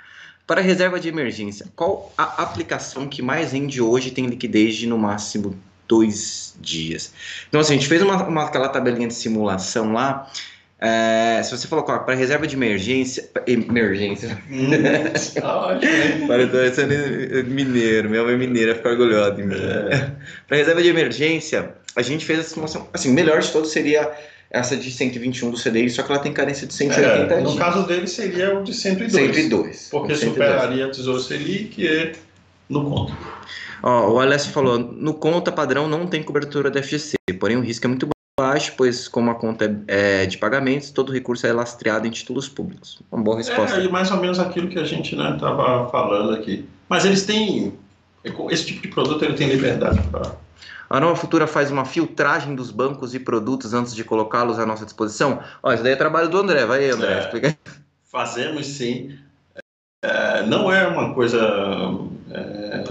[0.46, 4.98] Para reserva de emergência, qual a aplicação que mais rende hoje tem liquidez de no
[4.98, 7.14] máximo dois dias.
[7.50, 10.32] Então, assim, a gente fez uma, uma aquela tabelinha de simulação lá.
[10.80, 13.30] É, se você colocar para reserva de emergência.
[13.46, 14.42] Emergência.
[14.50, 14.72] Hum,
[15.44, 16.26] ótimo.
[16.28, 16.94] Parecendo
[17.46, 19.56] mineiro, meu é mineiro, fica orgulhoso de mim.
[19.56, 20.12] É.
[20.48, 22.88] para reserva de emergência, a gente fez a simulação.
[22.94, 24.12] Assim, melhor de todos seria
[24.52, 27.88] essa de 121 do CDI, só que ela tem carência de 180 é, No caso
[27.88, 29.12] dele seria o de 102.
[29.14, 29.88] 102.
[29.90, 30.34] Porque 102.
[30.34, 32.12] superaria a Tesouro Selic e
[32.70, 33.16] no conto.
[33.82, 37.86] Ó, o Alessio falou, no conta padrão não tem cobertura da FGC, porém o risco
[37.86, 38.08] é muito
[38.40, 42.50] baixo, pois como a conta é, é de pagamentos, todo recurso é lastreado em títulos
[42.50, 43.02] públicos.
[43.12, 43.78] Uma boa resposta.
[43.78, 46.66] É, e mais ou menos aquilo que a gente estava né, falando aqui.
[46.90, 47.74] Mas eles têm,
[48.50, 50.36] esse tipo de produto ele tem liberdade para...
[50.92, 54.84] A Nova Futura faz uma filtragem dos bancos e produtos antes de colocá-los à nossa
[54.84, 55.40] disposição?
[55.64, 56.66] Ó, isso daí é trabalho do André.
[56.66, 57.58] Vai aí, André, é, explica
[58.12, 59.18] Fazemos sim.
[60.04, 61.40] É, não é uma coisa
[62.30, 62.84] é,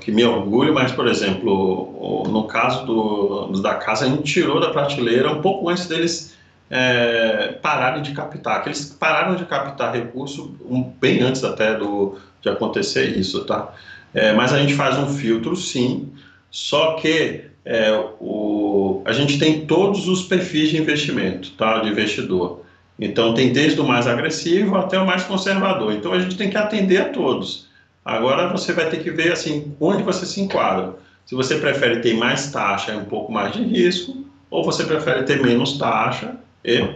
[0.00, 4.70] que me orgulho, mas, por exemplo, no caso do, da casa, a gente tirou da
[4.70, 6.34] prateleira um pouco antes deles
[6.70, 12.16] é, pararem de captar, que eles pararam de captar recurso um, bem antes até do,
[12.40, 13.74] de acontecer isso, tá?
[14.14, 16.11] É, mas a gente faz um filtro, sim,
[16.52, 17.90] só que é,
[18.20, 21.78] o, a gente tem todos os perfis de investimento, tá?
[21.78, 22.60] De investidor.
[23.00, 25.94] Então, tem desde o mais agressivo até o mais conservador.
[25.94, 27.66] Então, a gente tem que atender a todos.
[28.04, 30.94] Agora, você vai ter que ver assim onde você se enquadra.
[31.24, 35.22] Se você prefere ter mais taxa e um pouco mais de risco, ou você prefere
[35.22, 36.86] ter menos taxa e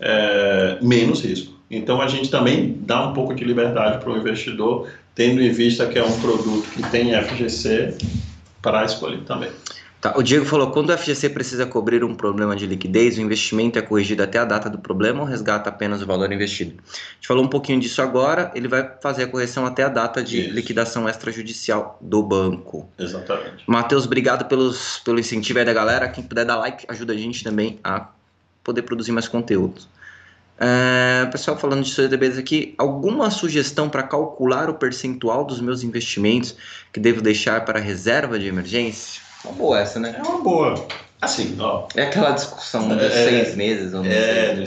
[0.00, 1.54] é, menos risco.
[1.70, 5.86] Então, a gente também dá um pouco de liberdade para o investidor, tendo em vista
[5.86, 7.94] que é um produto que tem FGC
[8.66, 9.52] para escolher também.
[10.00, 13.78] Tá, o Diego falou: quando o FGC precisa cobrir um problema de liquidez, o investimento
[13.78, 16.74] é corrigido até a data do problema ou resgata apenas o valor investido?
[16.82, 20.20] A gente falou um pouquinho disso agora, ele vai fazer a correção até a data
[20.20, 20.50] de Isso.
[20.50, 22.88] liquidação extrajudicial do banco.
[22.98, 23.62] Exatamente.
[23.68, 26.08] Matheus, obrigado pelos, pelo incentivo aí da galera.
[26.08, 28.08] Quem puder dar like, ajuda a gente também a
[28.64, 29.80] poder produzir mais conteúdo.
[30.58, 36.56] É, pessoal falando de CDBs aqui, alguma sugestão para calcular o percentual dos meus investimentos
[36.92, 39.20] que devo deixar para reserva de emergência?
[39.44, 40.14] Uma boa essa, né?
[40.18, 40.86] É uma boa.
[41.20, 41.86] Assim, ó.
[41.94, 44.64] É aquela discussão de é, seis meses ou É,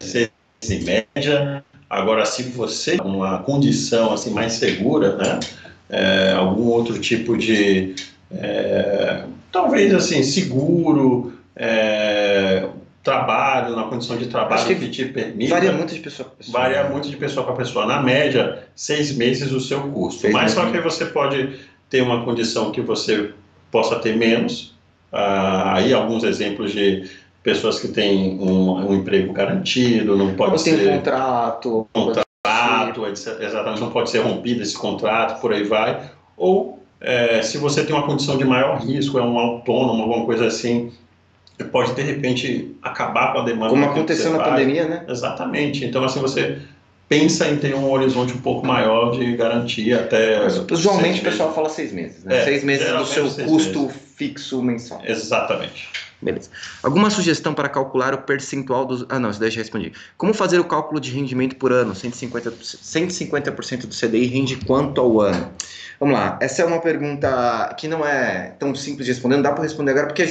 [0.00, 0.30] seis
[0.68, 1.64] em média.
[1.88, 5.40] Agora, se você uma condição assim mais segura, né?
[5.88, 7.94] É, algum outro tipo de
[8.30, 12.67] é, talvez assim seguro, é,
[13.08, 15.54] trabalho, na condição de trabalho que, que, te permita.
[15.54, 16.60] Varia muito de pessoa para pessoa.
[16.60, 17.86] Varia muito de pessoa para pessoa.
[17.86, 20.20] Na média, seis meses o seu custo.
[20.20, 20.58] Seis Mas meses.
[20.58, 23.32] só que você pode ter uma condição que você
[23.70, 24.74] possa ter menos.
[25.10, 27.08] Ah, aí alguns exemplos de
[27.42, 30.76] pessoas que têm um, um emprego garantido, não pode não ser...
[30.76, 31.88] tem um contrato.
[31.92, 36.10] Contrato, exatamente, não pode ser rompido esse contrato, por aí vai.
[36.36, 40.46] Ou é, se você tem uma condição de maior risco, é um autônomo, alguma coisa
[40.46, 40.92] assim,
[41.64, 43.70] pode de repente acabar com a demanda.
[43.70, 44.50] Como aconteceu na faz.
[44.50, 45.04] pandemia, né?
[45.08, 45.84] Exatamente.
[45.84, 46.58] Então, assim, você
[47.08, 50.42] pensa em ter um horizonte um pouco maior de garantia até.
[50.42, 52.40] Mas, usualmente o pessoal fala seis meses, né?
[52.40, 53.96] É, seis meses do seu custo meses.
[54.16, 55.00] fixo mensal.
[55.04, 55.88] Exatamente.
[56.20, 56.50] Beleza.
[56.82, 59.06] Alguma sugestão para calcular o percentual dos.
[59.08, 59.92] Ah, não, isso daí já respondi.
[60.16, 61.92] Como fazer o cálculo de rendimento por ano?
[61.94, 65.52] 150%, 150 do CDI rende quanto ao ano?
[66.00, 66.36] Vamos lá.
[66.40, 69.92] Essa é uma pergunta que não é tão simples de responder, não dá para responder
[69.92, 70.26] agora porque é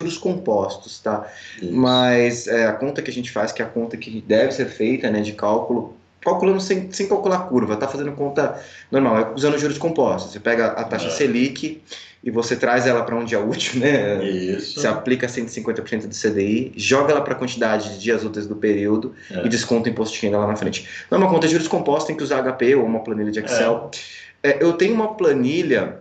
[0.00, 1.30] juros compostos, tá?
[1.60, 1.72] Isso.
[1.72, 4.66] Mas é, a conta que a gente faz, que é a conta que deve ser
[4.66, 8.58] feita, né, de cálculo, calculando sem, sem calcular curva, tá fazendo conta
[8.90, 10.32] normal, é usando juros compostos.
[10.32, 11.10] Você pega a taxa é.
[11.10, 11.82] Selic
[12.22, 14.24] e você traz ela para um dia útil, né?
[14.24, 14.80] Isso.
[14.80, 19.14] Você aplica 150% do CDI, joga ela para a quantidade de dias úteis do período
[19.30, 19.44] é.
[19.44, 20.88] e desconta o imposto de renda lá na frente.
[21.10, 23.40] Não é uma conta de juros compostos, tem que usar HP ou uma planilha de
[23.40, 23.90] Excel.
[24.42, 24.50] É.
[24.50, 26.00] é eu tenho uma planilha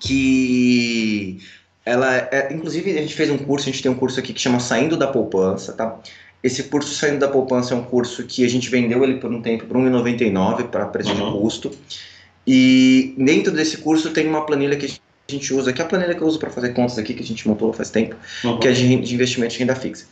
[0.00, 1.40] que
[1.88, 4.40] ela é, inclusive a gente fez um curso, a gente tem um curso aqui que
[4.40, 5.98] chama Saindo da Poupança, tá?
[6.42, 9.40] Esse curso Saindo da Poupança é um curso que a gente vendeu ele por um
[9.40, 11.32] tempo por R$1,99 para preço uhum.
[11.32, 11.70] de custo.
[12.46, 16.14] E dentro desse curso tem uma planilha que a gente usa, que é a planilha
[16.14, 18.58] que eu uso para fazer contas aqui, que a gente montou faz tempo, uhum.
[18.58, 20.06] que é de, de investimento de renda fixa.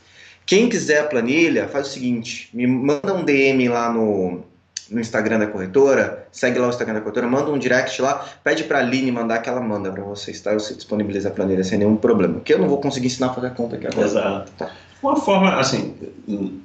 [0.45, 4.45] Quem quiser a planilha, faz o seguinte, me manda um DM lá no,
[4.91, 8.65] no Instagram da corretora, segue lá o Instagram da corretora, manda um direct lá, pede
[8.65, 10.53] para a Aline mandar que ela manda para vocês, tá?
[10.53, 13.47] Eu disponibilizo a planilha sem nenhum problema, porque eu não vou conseguir ensinar a fazer
[13.49, 14.07] a conta aqui agora.
[14.07, 14.53] Exato.
[14.57, 14.71] Tá.
[15.03, 15.95] Uma forma, assim,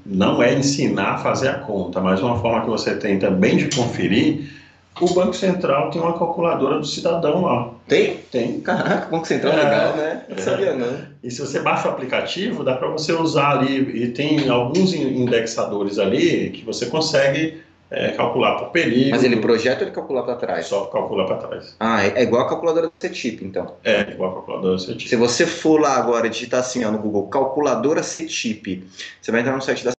[0.06, 3.76] não é ensinar a fazer a conta, mas uma forma que você tem também de
[3.76, 4.52] conferir,
[5.00, 7.72] o Banco Central tem uma calculadora do cidadão lá.
[7.88, 8.18] Tem?
[8.32, 8.62] Tem.
[8.62, 10.24] Caraca, o Banco Central é legal, né?
[10.30, 10.42] Não é.
[10.42, 10.98] sabia não.
[11.24, 15.98] E se você baixa o aplicativo, dá para você usar ali, e tem alguns indexadores
[15.98, 17.62] ali que você consegue
[17.92, 19.12] é, calcular por período.
[19.12, 20.66] Mas ele projeta ou ele calcula para trás?
[20.66, 21.76] Só calcula para trás.
[21.78, 23.76] Ah, é, é igual a calculadora do CETIP, então.
[23.84, 25.10] É, igual a calculadora do CETIP.
[25.10, 28.88] Se você for lá agora digitar assim ó, no Google, calculadora CETIP,
[29.22, 29.92] você vai entrar no site da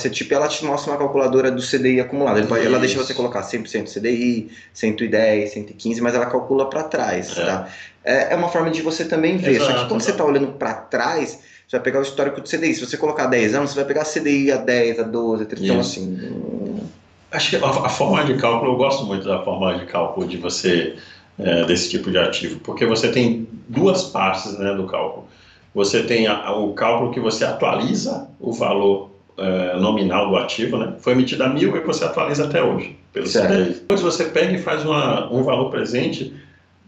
[0.00, 2.38] CETIP ela te mostra uma calculadora do CDI acumulado.
[2.56, 7.44] Ela deixa você colocar 100% CDI, 110, 115, mas ela calcula para trás, é.
[7.44, 7.68] tá?
[8.04, 9.56] É, é, uma forma de você também ver.
[9.56, 12.48] Exato, Só que quando você está olhando para trás, você vai pegar o histórico do
[12.48, 12.74] CDI.
[12.74, 15.64] Se você colocar 10 anos, você vai pegar CDI a 10, a 12, a 13.
[15.66, 16.57] Então, assim.
[17.30, 20.36] Acho que a, a, forma de cálculo, eu gosto muito da forma de cálculo de
[20.38, 20.96] você,
[21.38, 25.26] é, desse tipo de ativo, porque você tem duas partes né, do cálculo.
[25.74, 30.94] Você tem a, o cálculo que você atualiza o valor é, nominal do ativo, né?
[31.00, 32.96] Foi emitido a mil e você atualiza até hoje.
[33.12, 33.54] Pelo certo.
[33.54, 36.34] Depois você pega e faz uma, um valor presente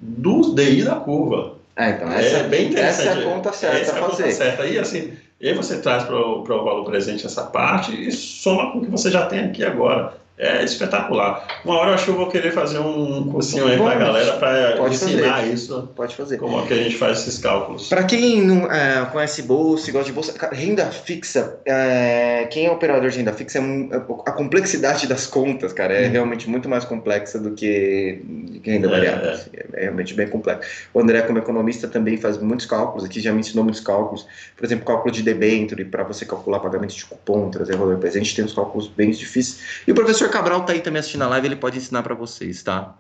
[0.00, 1.54] do DI da curva.
[1.76, 3.08] É, então, essa, é bem interessante.
[3.08, 4.22] Essa é a conta certa essa é a fazer.
[4.22, 4.66] Conta certa.
[4.66, 8.78] E assim, e aí você traz para o valor presente essa parte e soma com
[8.78, 11.46] o que você já tem aqui agora é espetacular.
[11.64, 14.32] Uma hora eu acho que eu vou querer fazer um cursinho aí para a galera
[14.38, 15.52] para ensinar fazer.
[15.52, 15.92] isso.
[15.94, 16.38] Pode fazer.
[16.38, 17.88] Como é que a gente faz esses cálculos.
[17.88, 22.70] Para quem não é, conhece bolsa e gosta de bolsa, renda fixa, é, quem é
[22.70, 26.12] operador de renda fixa, é, a complexidade das contas, cara, é hum.
[26.12, 28.22] realmente muito mais complexa do que,
[28.62, 29.30] que renda é, variável.
[29.30, 29.32] É.
[29.34, 29.80] Assim, é.
[29.82, 30.88] realmente bem complexo.
[30.94, 34.26] O André, como economista, também faz muitos cálculos, aqui já me ensinou muitos cálculos.
[34.56, 38.44] Por exemplo, cálculo de debênture, para você calcular pagamento de cupom, trazer valor presente, tem
[38.44, 39.60] uns cálculos bem difíceis.
[39.86, 42.62] E o professor Cabral tá aí também assistindo a live, ele pode ensinar para vocês,
[42.62, 42.96] tá?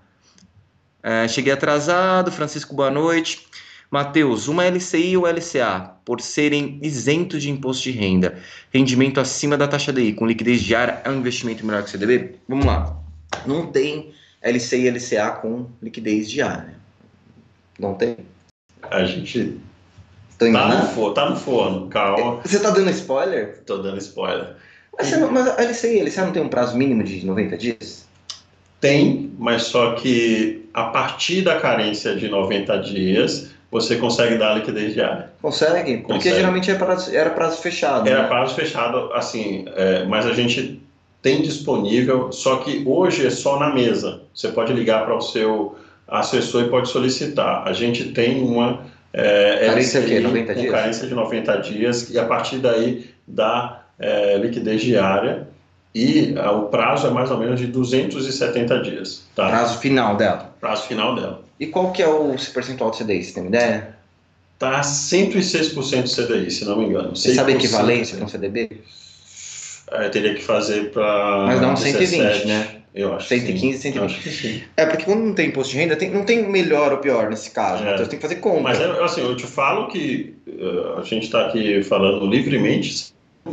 [1.02, 3.46] É, cheguei atrasado, Francisco, boa noite.
[3.90, 8.38] Matheus, uma LCI ou LCA, por serem isentos de imposto de renda,
[8.72, 12.36] rendimento acima da taxa DI, com liquidez diária, é um investimento melhor que o CDB?
[12.48, 12.96] Vamos lá.
[13.44, 16.74] Não tem LCI e LCA com liquidez diária.
[17.80, 18.18] Não tem.
[18.82, 19.60] A gente
[20.38, 22.40] tá no, forno, tá no forno, calma.
[22.42, 23.62] Você tá dando spoiler?
[23.66, 24.56] Tô dando spoiler.
[24.96, 28.08] Mas, não, mas a LCI, a não tem um prazo mínimo de 90 dias?
[28.80, 34.94] Tem, mas só que a partir da carência de 90 dias, você consegue dar liquidez
[34.94, 35.30] diária.
[35.40, 35.98] Consegue?
[35.98, 36.36] Porque consegue.
[36.36, 38.08] geralmente era é prazo, era prazo fechado.
[38.08, 38.28] Era né?
[38.28, 40.80] prazo fechado, assim, é, mas a gente
[41.22, 44.22] tem disponível, só que hoje é só na mesa.
[44.34, 45.76] Você pode ligar para o seu
[46.08, 47.66] assessor e pode solicitar.
[47.66, 50.72] A gente tem uma é, carência LCI, 90 com dias?
[50.72, 55.46] carência de 90 dias e a partir daí dá é, liquidez diária
[55.94, 59.24] e é, o prazo é mais ou menos de 270 dias.
[59.34, 59.48] Tá?
[59.48, 60.54] Prazo final dela?
[60.60, 61.42] Prazo final dela.
[61.58, 63.96] E qual que é o percentual de CDI, você tem ideia?
[64.58, 67.16] Tá 106% de CDI, se não me engano.
[67.16, 68.70] Você sabe a equivalência para um CDB?
[69.90, 71.46] É, teria que fazer para.
[71.46, 72.76] Mas dá um 120, né?
[72.94, 74.68] Eu acho 115, 120.
[74.76, 77.50] É, porque quando não tem imposto de renda, tem, não tem melhor ou pior nesse
[77.50, 77.84] caso.
[77.84, 77.94] É.
[77.94, 78.62] Então você tem que fazer conta.
[78.62, 83.12] Mas assim, eu te falo que uh, a gente está aqui falando livremente
[83.46, 83.50] a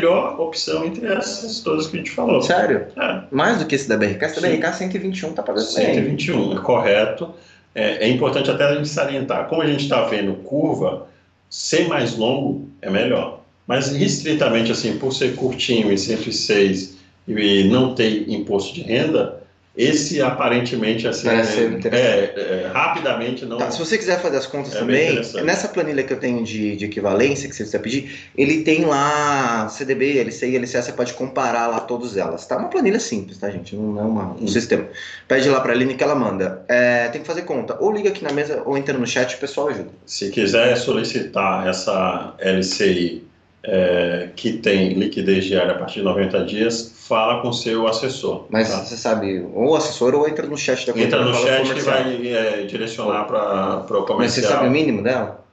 [0.00, 2.42] melhor opção entre essas todas que a gente falou.
[2.42, 2.86] Sério?
[2.96, 3.22] É.
[3.30, 4.24] Mais do que esse da BRK?
[4.24, 6.58] Esse da BRK 121 tá pagando 121, bem.
[6.58, 7.34] é correto.
[7.74, 9.48] É, é, importante até a gente salientar.
[9.48, 11.06] Como a gente está vendo curva,
[11.48, 13.40] ser mais longo é melhor.
[13.66, 16.96] Mas restritamente, assim, por ser curtinho em 106
[17.28, 19.39] e não tem imposto de renda,
[19.80, 23.56] esse aparentemente assim Parece é, é, é, rapidamente não.
[23.56, 26.76] Tá, se você quiser fazer as contas É também, nessa planilha que eu tenho de,
[26.76, 31.66] de equivalência que você precisa pedir, ele tem lá CDB, LCI, LCA, você pode comparar
[31.66, 32.46] lá todas elas.
[32.46, 33.74] Tá uma planilha simples, tá, gente?
[33.74, 34.86] Não é uma, um sistema.
[35.26, 36.62] Pede lá pra Aline que ela manda.
[36.68, 37.76] É, tem que fazer conta.
[37.80, 39.88] Ou liga aqui na mesa, ou entra no chat, o pessoal ajuda.
[40.04, 43.24] Se quiser solicitar essa LCI
[43.62, 48.46] é, que tem liquidez diária a partir de 90 dias, fala com seu assessor.
[48.48, 48.84] Mas tá?
[48.84, 52.62] você sabe, ou assessor, ou entra no chat da Entra no chat que vai é,
[52.62, 54.16] direcionar para o comercial.
[54.18, 55.44] Mas você sabe o mínimo dela?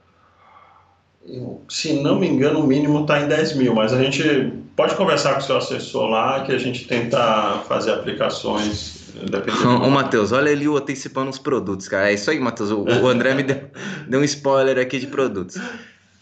[1.26, 4.94] Eu, se não me engano, o mínimo está em 10 mil, mas a gente pode
[4.94, 9.82] conversar com o seu assessor lá que a gente tenta fazer aplicações dependendo.
[9.82, 12.08] Ô, Matheus, olha ali o antecipando os produtos, cara.
[12.08, 12.70] É isso aí, Matheus.
[12.70, 13.60] O, o André me deu,
[14.08, 15.60] deu um spoiler aqui de produtos.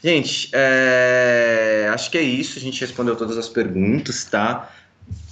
[0.02, 2.58] Gente, é, acho que é isso.
[2.58, 4.70] A gente respondeu todas as perguntas, tá?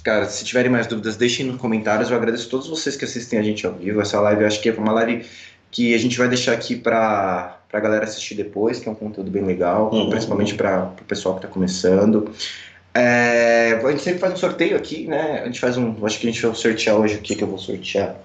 [0.05, 2.11] Cara, se tiverem mais dúvidas, deixem nos comentários.
[2.11, 3.99] Eu agradeço a todos vocês que assistem a gente ao vivo.
[3.99, 5.25] Essa live, eu acho que é uma live
[5.71, 9.31] que a gente vai deixar aqui para a galera assistir depois, que é um conteúdo
[9.31, 10.11] bem legal, Uhum.
[10.11, 12.31] principalmente para o pessoal que está começando.
[12.93, 15.41] É, a gente sempre faz um sorteio aqui, né?
[15.41, 15.95] A gente faz um.
[16.05, 17.15] Acho que a gente vai sortear hoje.
[17.15, 18.15] O que, que eu vou sortear?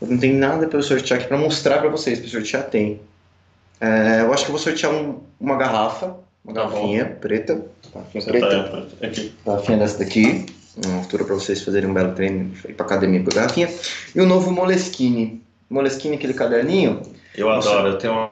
[0.00, 2.20] Eu não tem nada para eu sortear aqui para mostrar para vocês.
[2.20, 3.00] Para sortear tem.
[3.80, 6.14] É, eu acho que eu vou sortear um- uma garrafa,
[6.44, 7.64] uma Tá garrafinha preta.
[7.94, 8.86] Garrafinha preta.
[9.00, 9.34] tá aqui.
[9.44, 10.46] Garrafinha dessa daqui.
[10.76, 13.68] Uma altura para vocês fazerem um belo treino, ir pra academia com a garrafinha.
[14.14, 15.42] E o novo Moleskine.
[15.68, 17.02] Moleskine, aquele caderninho.
[17.36, 18.30] Eu adoro, eu tenho uma.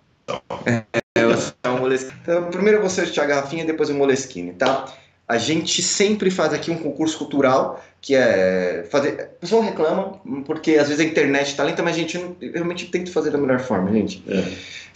[0.67, 2.13] É, o Moleskine.
[2.23, 4.87] Então, primeiro vou sortear a garrafinha, depois o Moleskine, tá?
[5.29, 9.31] A gente sempre faz aqui um concurso cultural, que é fazer.
[9.37, 12.87] O pessoal reclama, porque às vezes a internet tá lenta, mas a gente não- realmente
[12.87, 14.25] tenta fazer da melhor forma, gente.
[14.29, 14.43] É.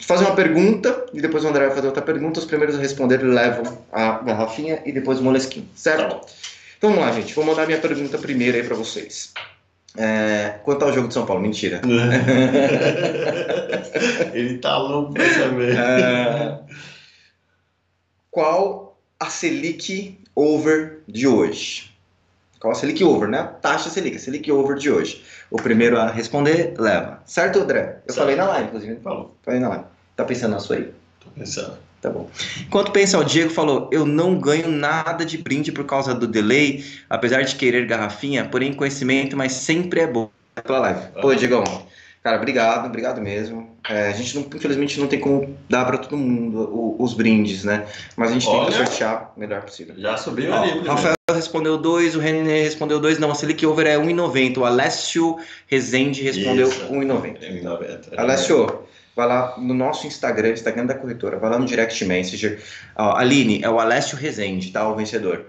[0.03, 2.40] Fazer uma pergunta, e depois o André vai fazer outra pergunta.
[2.40, 6.16] Os primeiros a responder levam a garrafinha e depois o Moleskine, certo?
[6.20, 6.26] Tá
[6.85, 7.35] vamos lá, gente.
[7.35, 9.32] Vou mandar minha pergunta primeiro aí pra vocês.
[9.97, 11.41] É, quanto ao jogo de São Paulo?
[11.43, 11.80] Mentira.
[14.32, 15.76] Ele tá louco pra saber.
[15.78, 16.59] É,
[18.30, 21.93] qual a Selic over de hoje?
[22.59, 23.49] Qual a Selic over, né?
[23.62, 25.22] Taxa Selic, a Selic over de hoje.
[25.51, 27.22] O primeiro a responder leva.
[27.24, 27.99] Certo, André?
[28.07, 28.16] Eu Certo.
[28.16, 28.97] falei na live, inclusive.
[29.01, 29.85] Falou, Falei na live.
[30.16, 30.93] Tá pensando na sua aí?
[31.20, 31.76] tô pensando.
[32.05, 32.28] Tá bom.
[32.61, 36.84] Enquanto pensa, o Diego falou: Eu não ganho nada de brinde por causa do delay,
[37.09, 40.28] apesar de querer garrafinha, porém conhecimento, mas sempre é bom.
[40.62, 41.00] Pela live.
[41.22, 41.64] Pô, Diegão,
[42.22, 43.74] cara, obrigado, obrigado mesmo.
[43.88, 47.64] É, a gente, não, infelizmente, não tem como dar pra todo mundo o- os brindes,
[47.64, 47.86] né?
[48.18, 48.70] Mas a gente Olha.
[48.70, 49.94] tenta sortear o melhor possível.
[49.96, 50.72] Já subiu Ó, ali.
[50.72, 50.90] primeiro.
[50.94, 54.59] Rafael respondeu dois, o René respondeu dois, não, a Selic Over é 1,90.
[54.61, 56.84] O Alessio Rezende respondeu Isso.
[56.92, 57.40] 1,90.
[57.40, 58.20] Tem 90.
[58.20, 58.80] Alessio,
[59.15, 62.62] vai lá no nosso Instagram, Instagram da corretora, vai lá no Direct Messenger.
[62.97, 64.89] Ó, Aline, é o Alessio Rezende, tá?
[64.89, 65.47] O vencedor.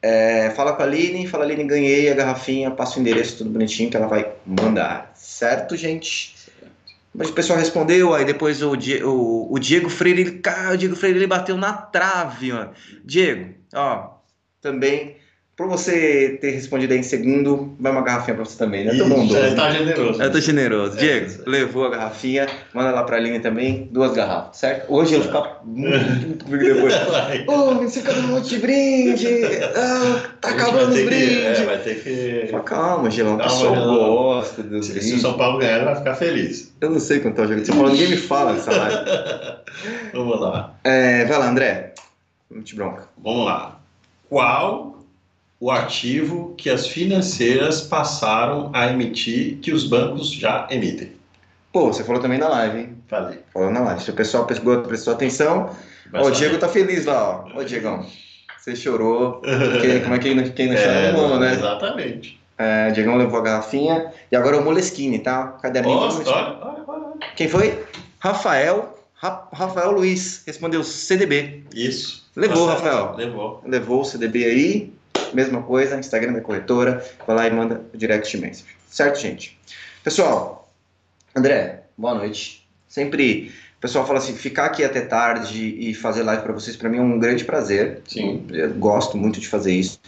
[0.00, 3.88] É, fala com a Aline, fala Aline, ganhei a garrafinha, passa o endereço tudo bonitinho
[3.90, 5.12] que ela vai mandar.
[5.14, 6.34] Certo, gente?
[7.14, 10.76] Mas o pessoal respondeu, aí depois o, Die- o, o Diego Freire, ele, cara, o
[10.78, 12.72] Diego Freire ele bateu na trave, mano.
[13.04, 14.14] Diego, ó,
[14.62, 15.16] também,
[15.54, 18.94] por você ter respondido aí em segundo, vai uma garrafinha pra você também, né?
[18.94, 19.36] Todo mundo.
[19.36, 20.22] Ih, tá generoso.
[20.22, 20.96] Eu tô generoso.
[20.96, 21.42] É, Diego, isso.
[21.46, 24.92] levou a garrafinha, manda lá pra Aline também, duas garrafas, certo?
[24.92, 26.94] Hoje ele fica muito puto comigo depois.
[27.46, 29.26] Ô, você fica dando um monte de brinde!
[29.76, 31.58] Ah, tá acabando os que- brindes!
[31.58, 32.48] é, vai ter que.
[32.50, 33.96] Fala, Calma, Gelão, o Calma, pessoal Gelão.
[34.14, 35.20] gosta dos Se, se o brindes.
[35.20, 36.72] São Paulo ganhar, ele vai ficar feliz.
[36.80, 38.96] Eu não sei quanto é o jogo de São Paulo, ninguém me fala nessa live.
[40.14, 40.74] Vamos lá.
[40.82, 41.92] É, vai lá, André.
[42.50, 43.08] Não te bronca.
[43.22, 43.78] Vamos lá.
[44.28, 45.01] Qual
[45.62, 51.12] o ativo que as financeiras passaram a emitir que os bancos já emitem?
[51.72, 52.96] Pô, você falou também na live, hein?
[53.06, 53.38] Falei.
[53.54, 54.02] Falou na live.
[54.02, 55.70] Se o pessoal prestou, prestou atenção,
[56.12, 56.30] ó, o.
[56.32, 57.60] Diego tá feliz lá, ó.
[57.60, 58.04] Ô, Diegão,
[58.58, 59.34] você chorou.
[59.34, 61.52] Porque, como é que quem não, quem não chora É, mundo, né?
[61.52, 62.40] Exatamente.
[62.58, 64.12] É, o Diegão levou a garrafinha.
[64.32, 65.46] E agora o Moleskine, tá?
[65.62, 65.96] Caderninho.
[65.96, 66.28] Bonitinho.
[66.34, 67.04] olha, olha, olha.
[67.36, 67.84] Quem foi?
[68.18, 68.98] Rafael.
[69.14, 71.62] Ra- Rafael Luiz respondeu CDB.
[71.72, 72.28] Isso.
[72.34, 72.66] Levou.
[72.66, 73.14] Rafael.
[73.16, 73.62] Levou.
[73.64, 74.92] Levou o CDB aí.
[75.32, 77.04] Mesma coisa, Instagram da corretora.
[77.26, 78.66] Vai lá e manda o direct message.
[78.90, 79.58] Certo, gente?
[80.04, 80.70] Pessoal,
[81.34, 82.66] André, boa noite.
[82.88, 83.52] Sempre.
[83.78, 86.98] O pessoal fala assim, ficar aqui até tarde e fazer live para vocês, para mim
[86.98, 88.00] é um grande prazer.
[88.06, 88.46] Sim.
[88.50, 89.98] Eu gosto muito de fazer isso.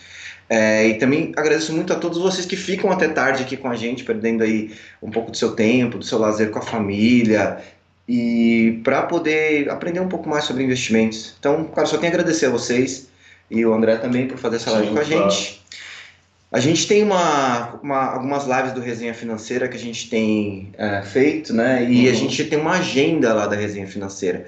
[0.48, 3.74] É, e também agradeço muito a todos vocês que ficam até tarde aqui com a
[3.74, 4.72] gente, perdendo aí
[5.02, 7.62] um pouco do seu tempo, do seu lazer com a família
[8.06, 11.34] e para poder aprender um pouco mais sobre investimentos.
[11.38, 13.08] Então, cara, só tenho a agradecer a vocês
[13.50, 15.30] e o André também por fazer essa live Sim, com a claro.
[15.30, 15.64] gente.
[16.52, 21.02] A gente tem uma, uma- algumas lives do Resenha Financeira que a gente tem é,
[21.02, 21.84] feito, né?
[21.84, 22.16] E a Uhum.
[22.16, 24.46] gente tem uma agenda lá da Resenha Financeira.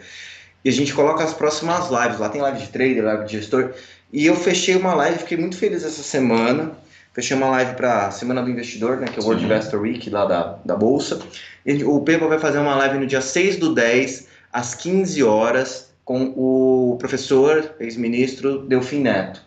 [0.65, 2.19] E a gente coloca as próximas lives.
[2.19, 3.73] Lá tem live de trader, live de gestor.
[4.13, 6.73] E eu fechei uma live, fiquei muito feliz essa semana,
[7.13, 9.47] Fechei uma live para Semana do Investidor, né, que é o World Sim.
[9.47, 11.19] Investor Week lá da, da Bolsa.
[11.65, 15.86] E o Pepa vai fazer uma live no dia 6 do 10, às 15 horas,
[16.07, 19.43] com o professor, ex-ministro Delfim Neto.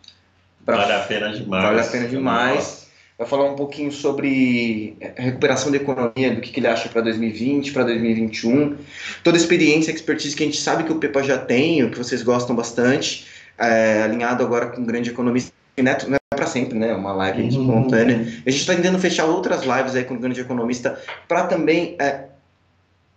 [0.65, 0.75] Pra...
[0.75, 1.63] Vale a pena demais.
[1.63, 2.87] Vale a pena demais.
[3.17, 7.71] Vai falar um pouquinho sobre recuperação da economia, do que, que ele acha para 2020,
[7.71, 8.77] para 2021.
[9.23, 11.91] Toda a experiência, a expertise que a gente sabe que o Pepa já tem, o
[11.91, 13.25] que vocês gostam bastante,
[13.57, 15.53] é, alinhado agora com um grande economista.
[15.77, 16.93] Neto não é para sempre, né?
[16.93, 17.47] Uma live uhum.
[17.47, 18.15] espontânea.
[18.45, 22.25] A gente está tentando fechar outras lives aí com o grande economista para também é,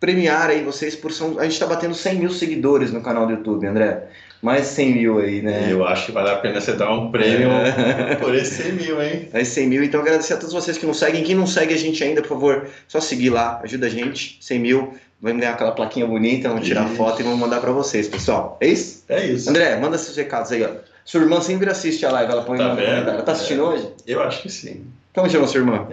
[0.03, 1.39] premiar aí vocês por são.
[1.39, 4.03] A gente está batendo 100 mil seguidores no canal do YouTube, André.
[4.43, 5.69] Mais 100 mil aí, né?
[5.71, 8.17] Eu acho que vale a pena você dar um prêmio é.
[8.17, 9.29] por esses 100 mil, hein?
[9.33, 9.85] É 100 mil.
[9.85, 11.23] Então, agradecer a todos vocês que nos seguem.
[11.23, 14.39] Quem não segue a gente ainda, por favor, só seguir lá, ajuda a gente.
[14.41, 14.95] 100 mil.
[15.21, 16.97] Vamos ganhar aquela plaquinha bonita, vamos tirar isso.
[16.97, 18.59] foto e vamos mandar para vocês, pessoal.
[18.61, 19.05] É isso?
[19.09, 19.49] É isso.
[19.49, 20.71] André, manda seus recados aí, ó.
[21.05, 23.09] Sua irmã sempre assiste a live, ela põe tá no comentário.
[23.09, 23.65] Ela tá assistindo é.
[23.67, 23.89] hoje?
[24.05, 24.85] Eu acho que sim.
[25.15, 25.87] Como chama sua irmã?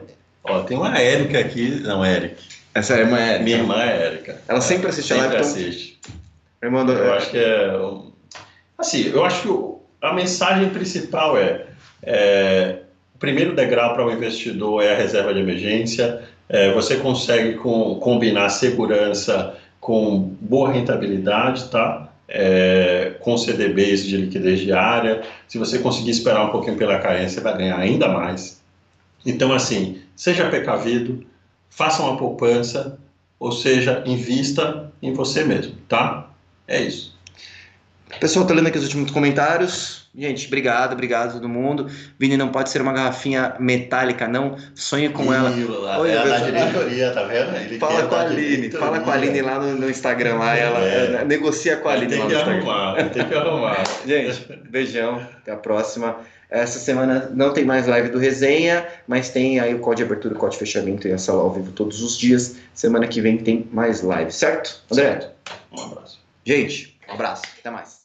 [0.44, 1.80] Ó, tem uma Érica aqui.
[1.82, 2.59] Não, Eric.
[2.80, 3.44] Essa irmã é Érica.
[3.44, 4.42] Minha irmã é Érica.
[4.48, 5.44] Ela sempre assiste sempre a live?
[5.44, 5.70] Sempre então...
[5.70, 6.00] assiste.
[6.64, 6.94] Irmã do...
[6.94, 7.80] Eu acho que é...
[8.78, 11.66] Assim, eu acho que a mensagem principal é,
[12.02, 12.80] é
[13.14, 16.22] o primeiro degrau para o investidor é a reserva de emergência.
[16.48, 22.08] É, você consegue com, combinar segurança com boa rentabilidade, tá?
[22.30, 25.22] É, com CDBs de liquidez diária.
[25.50, 28.62] Se você conseguir esperar um pouquinho pela carência, você vai ganhar ainda mais.
[29.26, 31.26] Então, assim, seja precavido,
[31.70, 32.98] faça uma poupança,
[33.40, 36.30] ou seja, invista em você mesmo, tá?
[36.68, 37.18] É isso.
[38.20, 40.00] Pessoal, tô lendo aqui os últimos comentários.
[40.16, 41.88] Gente, obrigado, obrigado a todo mundo.
[42.18, 44.58] Vini, não pode ser uma garrafinha metálica, não.
[44.74, 45.54] Sonhe com ela.
[45.80, 47.56] Lá, Oi, é da diretoria, tá vendo?
[47.56, 50.80] Ele fala com a Aline, fala com a Aline lá no, no Instagram, lá, ela,
[50.80, 51.24] é.
[51.26, 52.58] negocia com a Aline tem lá no Instagram.
[52.58, 53.84] Arrumar, tem que arrumar.
[54.06, 56.18] Gente, beijão, até a próxima.
[56.50, 60.34] Essa semana não tem mais live do resenha, mas tem aí o código de abertura,
[60.34, 62.56] o código de fechamento e a sala ao vivo todos os dias.
[62.74, 64.84] Semana que vem tem mais live, certo?
[64.92, 65.32] André?
[65.72, 66.20] Um abraço.
[66.44, 67.44] Gente, um abraço.
[67.60, 67.99] Até mais.